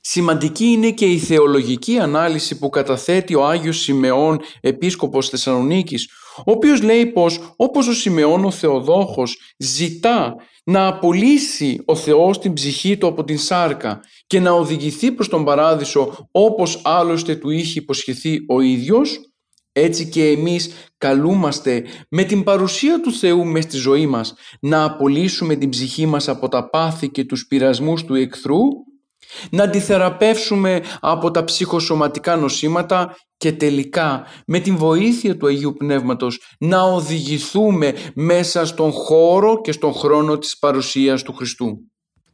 [0.09, 6.83] Σημαντική είναι και η θεολογική ανάλυση που καταθέτει ο Άγιος Σιμεών, επίσκοπος Θεσσαλονίκης, ο οποίος
[6.83, 10.35] λέει πως όπως ο Σιμεών ο Θεοδόχος ζητά
[10.65, 15.45] να απολύσει ο Θεός την ψυχή του από την σάρκα και να οδηγηθεί προς τον
[15.45, 19.21] παράδεισο όπως άλλωστε του είχε υποσχεθεί ο ίδιος,
[19.73, 25.55] έτσι και εμείς καλούμαστε με την παρουσία του Θεού μες στη ζωή μας να απολύσουμε
[25.55, 28.59] την ψυχή μας από τα πάθη και τους πειρασμούς του εχθρού
[29.51, 36.83] να αντιθεραπεύσουμε από τα ψυχοσωματικά νοσήματα και τελικά με την βοήθεια του Αγίου Πνεύματος να
[36.83, 41.77] οδηγηθούμε μέσα στον χώρο και στον χρόνο της παρουσίας του Χριστού.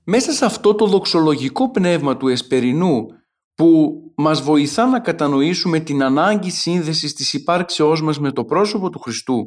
[0.04, 3.06] Μέσα σε αυτό το δοξολογικό πνεύμα του Εσπερινού
[3.54, 8.98] που μας βοηθά να κατανοήσουμε την ανάγκη σύνδεσης της υπάρξεώς μας με το πρόσωπο του
[8.98, 9.44] Χριστού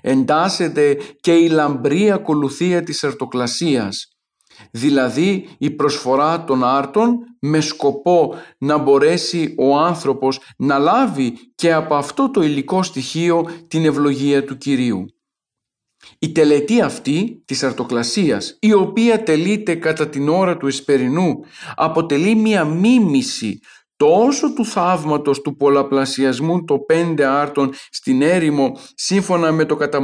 [0.00, 4.17] εντάσσεται και η λαμπρή ακολουθία της αρτοκλασίας
[4.70, 11.94] δηλαδή η προσφορά των άρτων με σκοπό να μπορέσει ο άνθρωπος να λάβει και από
[11.94, 15.06] αυτό το υλικό στοιχείο την ευλογία του Κυρίου.
[16.18, 21.40] Η τελετή αυτή της αρτοκλασίας, η οποία τελείται κατά την ώρα του εσπερινού,
[21.74, 23.60] αποτελεί μία μίμηση
[23.98, 30.00] τόσο του θαύματος του πολλαπλασιασμού των πέντε άρτων στην έρημο σύμφωνα με το κατά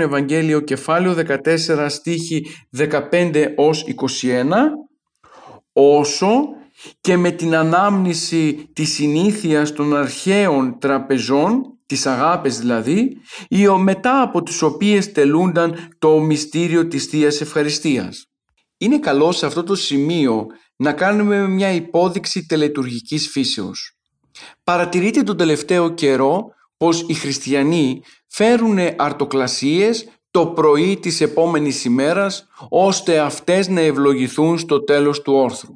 [0.00, 2.46] Ευαγγέλιο κεφάλαιο 14 στίχη
[3.10, 3.84] 15 ως
[4.22, 4.44] 21
[5.72, 6.28] όσο
[7.00, 13.16] και με την ανάμνηση της συνήθειας των αρχαίων τραπεζών τις αγάπες δηλαδή,
[13.48, 18.27] ή μετά από τις οποίες τελούνταν το μυστήριο της Θείας Ευχαριστίας.
[18.78, 23.92] Είναι καλό σε αυτό το σημείο να κάνουμε μια υπόδειξη τελετουργικής φύσεως.
[24.64, 26.44] Παρατηρείτε τον τελευταίο καιρό
[26.76, 34.84] πως οι χριστιανοί φέρουν αρτοκλασίες το πρωί της επόμενης ημέρας ώστε αυτές να ευλογηθούν στο
[34.84, 35.74] τέλος του όρθρου.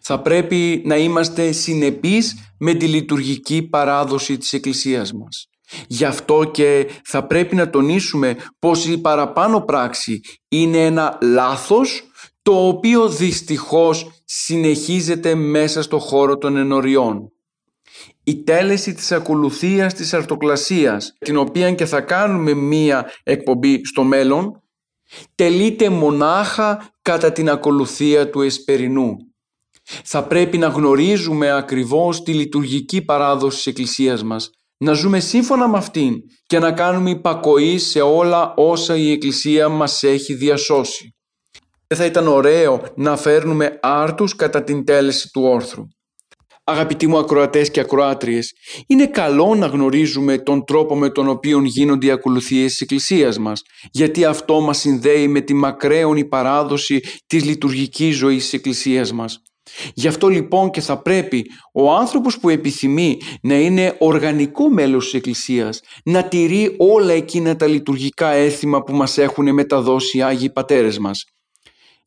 [0.00, 5.48] Θα πρέπει να είμαστε συνεπείς με τη λειτουργική παράδοση της Εκκλησίας μας.
[5.86, 12.07] Γι' αυτό και θα πρέπει να τονίσουμε πως η παραπάνω πράξη είναι ένα λάθος
[12.48, 17.32] το οποίο δυστυχώς συνεχίζεται μέσα στο χώρο των ενοριών.
[18.24, 24.62] Η τέλεση της ακολουθίας της αρτοκλασίας, την οποία και θα κάνουμε μία εκπομπή στο μέλλον,
[25.34, 29.16] τελείται μονάχα κατά την ακολουθία του εσπερινού.
[30.04, 35.78] Θα πρέπει να γνωρίζουμε ακριβώς τη λειτουργική παράδοση της Εκκλησίας μας, να ζούμε σύμφωνα με
[35.78, 36.14] αυτήν
[36.46, 41.12] και να κάνουμε υπακοή σε όλα όσα η Εκκλησία μας έχει διασώσει.
[41.88, 45.82] Δεν θα ήταν ωραίο να φέρνουμε άρτους κατά την τέλεση του όρθρου.
[46.64, 48.52] Αγαπητοί μου ακροατές και ακροάτριες,
[48.86, 53.62] είναι καλό να γνωρίζουμε τον τρόπο με τον οποίο γίνονται οι ακολουθίες της Εκκλησίας μας,
[53.90, 59.42] γιατί αυτό μας συνδέει με τη μακραίωνη παράδοση της λειτουργικής ζωής της Εκκλησίας μας.
[59.94, 65.14] Γι' αυτό λοιπόν και θα πρέπει ο άνθρωπος που επιθυμεί να είναι οργανικό μέλος της
[65.14, 70.98] Εκκλησίας να τηρεί όλα εκείνα τα λειτουργικά έθιμα που μας έχουν μεταδώσει οι Άγιοι Πατέρες
[70.98, 71.24] μας.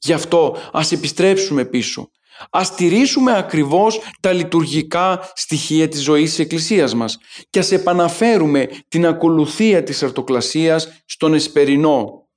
[0.02, 2.10] Γι' αυτό ας επιστρέψουμε πίσω.
[2.50, 7.18] Ας τηρήσουμε ακριβώς τα λειτουργικά στοιχεία της ζωής της Εκκλησίας μας
[7.50, 12.28] και ας επαναφέρουμε την ακολουθία της αρτοκλασίας στον εσπερινό.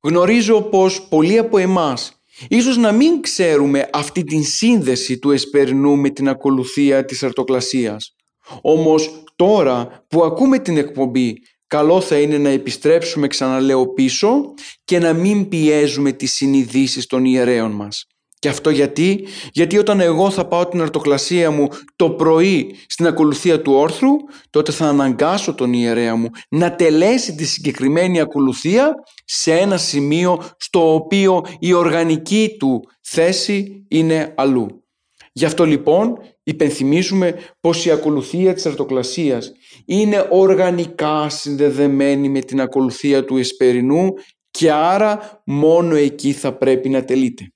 [0.00, 6.10] Γνωρίζω πως πολλοί από εμάς ίσως να μην ξέρουμε αυτή την σύνδεση του εσπερινού με
[6.10, 8.14] την ακολουθία της αρτοκλασίας.
[8.60, 11.34] Όμως τώρα που ακούμε την εκπομπή
[11.76, 14.54] καλό θα είναι να επιστρέψουμε ξαναλέω πίσω
[14.84, 18.06] και να μην πιέζουμε τις συνειδήσεις των ιερέων μας.
[18.38, 23.62] Και αυτό γιατί, γιατί όταν εγώ θα πάω την αρτοκλασία μου το πρωί στην ακολουθία
[23.62, 24.10] του όρθρου,
[24.50, 28.94] τότε θα αναγκάσω τον ιερέα μου να τελέσει τη συγκεκριμένη ακολουθία
[29.24, 34.84] σε ένα σημείο στο οποίο η οργανική του θέση είναι αλλού.
[35.32, 39.52] Γι' αυτό λοιπόν υπενθυμίζουμε πως η ακολουθία της αρτοκλασίας
[39.84, 44.08] είναι οργανικά συνδεδεμένη με την ακολουθία του εσπερινού
[44.50, 47.52] και άρα μόνο εκεί θα πρέπει να τελείται.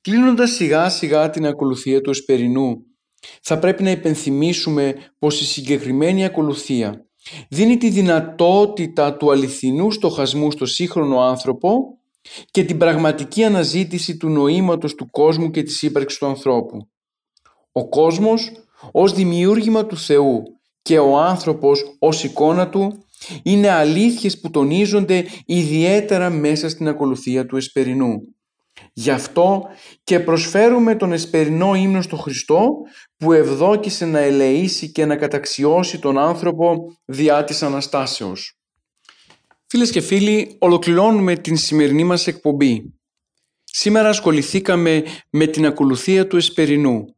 [0.00, 2.82] Κλείνοντας σιγά σιγά την ακολουθία του εσπερινού,
[3.42, 7.06] θα πρέπει να υπενθυμίσουμε πως η συγκεκριμένη ακολουθία
[7.48, 11.98] δίνει τη δυνατότητα του αληθινού στοχασμού στο σύγχρονο άνθρωπο
[12.50, 16.88] και την πραγματική αναζήτηση του νοήματος του κόσμου και της ύπαρξης του ανθρώπου.
[17.72, 18.52] Ο κόσμος
[18.92, 20.57] ως δημιούργημα του Θεού
[20.88, 23.04] και ο άνθρωπος ως εικόνα του
[23.42, 28.34] είναι αλήθειες που τονίζονται ιδιαίτερα μέσα στην ακολουθία του Εσπερινού.
[28.92, 29.62] Γι' αυτό
[30.04, 32.70] και προσφέρουμε τον εσπερινό ύμνος στο Χριστό
[33.16, 38.58] που ευδόκησε να ελεήσει και να καταξιώσει τον άνθρωπο διά της Αναστάσεως.
[39.66, 42.94] Φίλες και φίλοι, ολοκληρώνουμε την σημερινή μας εκπομπή.
[43.64, 47.17] Σήμερα ασχοληθήκαμε με την ακολουθία του εσπερινού.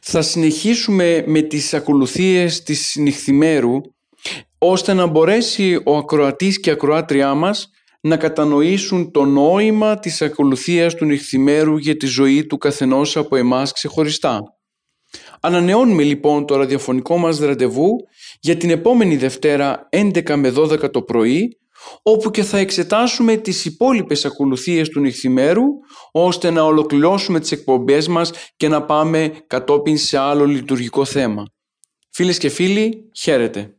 [0.00, 3.80] Θα συνεχίσουμε με τις ακολουθίες της νυχθημέρου
[4.58, 7.70] ώστε να μπορέσει ο ακροατής και ακροάτριά μας
[8.00, 13.72] να κατανοήσουν το νόημα της ακολουθίας του νυχθημέρου για τη ζωή του καθενός από εμάς
[13.72, 14.42] ξεχωριστά.
[15.40, 17.96] Ανανεώνουμε λοιπόν το ραδιοφωνικό μας ραντεβού
[18.40, 21.58] για την επόμενη Δευτέρα 11 με 12 το πρωί
[22.02, 25.64] όπου και θα εξετάσουμε τις υπόλοιπες ακολουθίες του νυχθημέρου
[26.12, 31.44] ώστε να ολοκληρώσουμε τις εκπομπές μας και να πάμε κατόπιν σε άλλο λειτουργικό θέμα.
[32.10, 33.75] Φίλες και φίλοι, χαίρετε.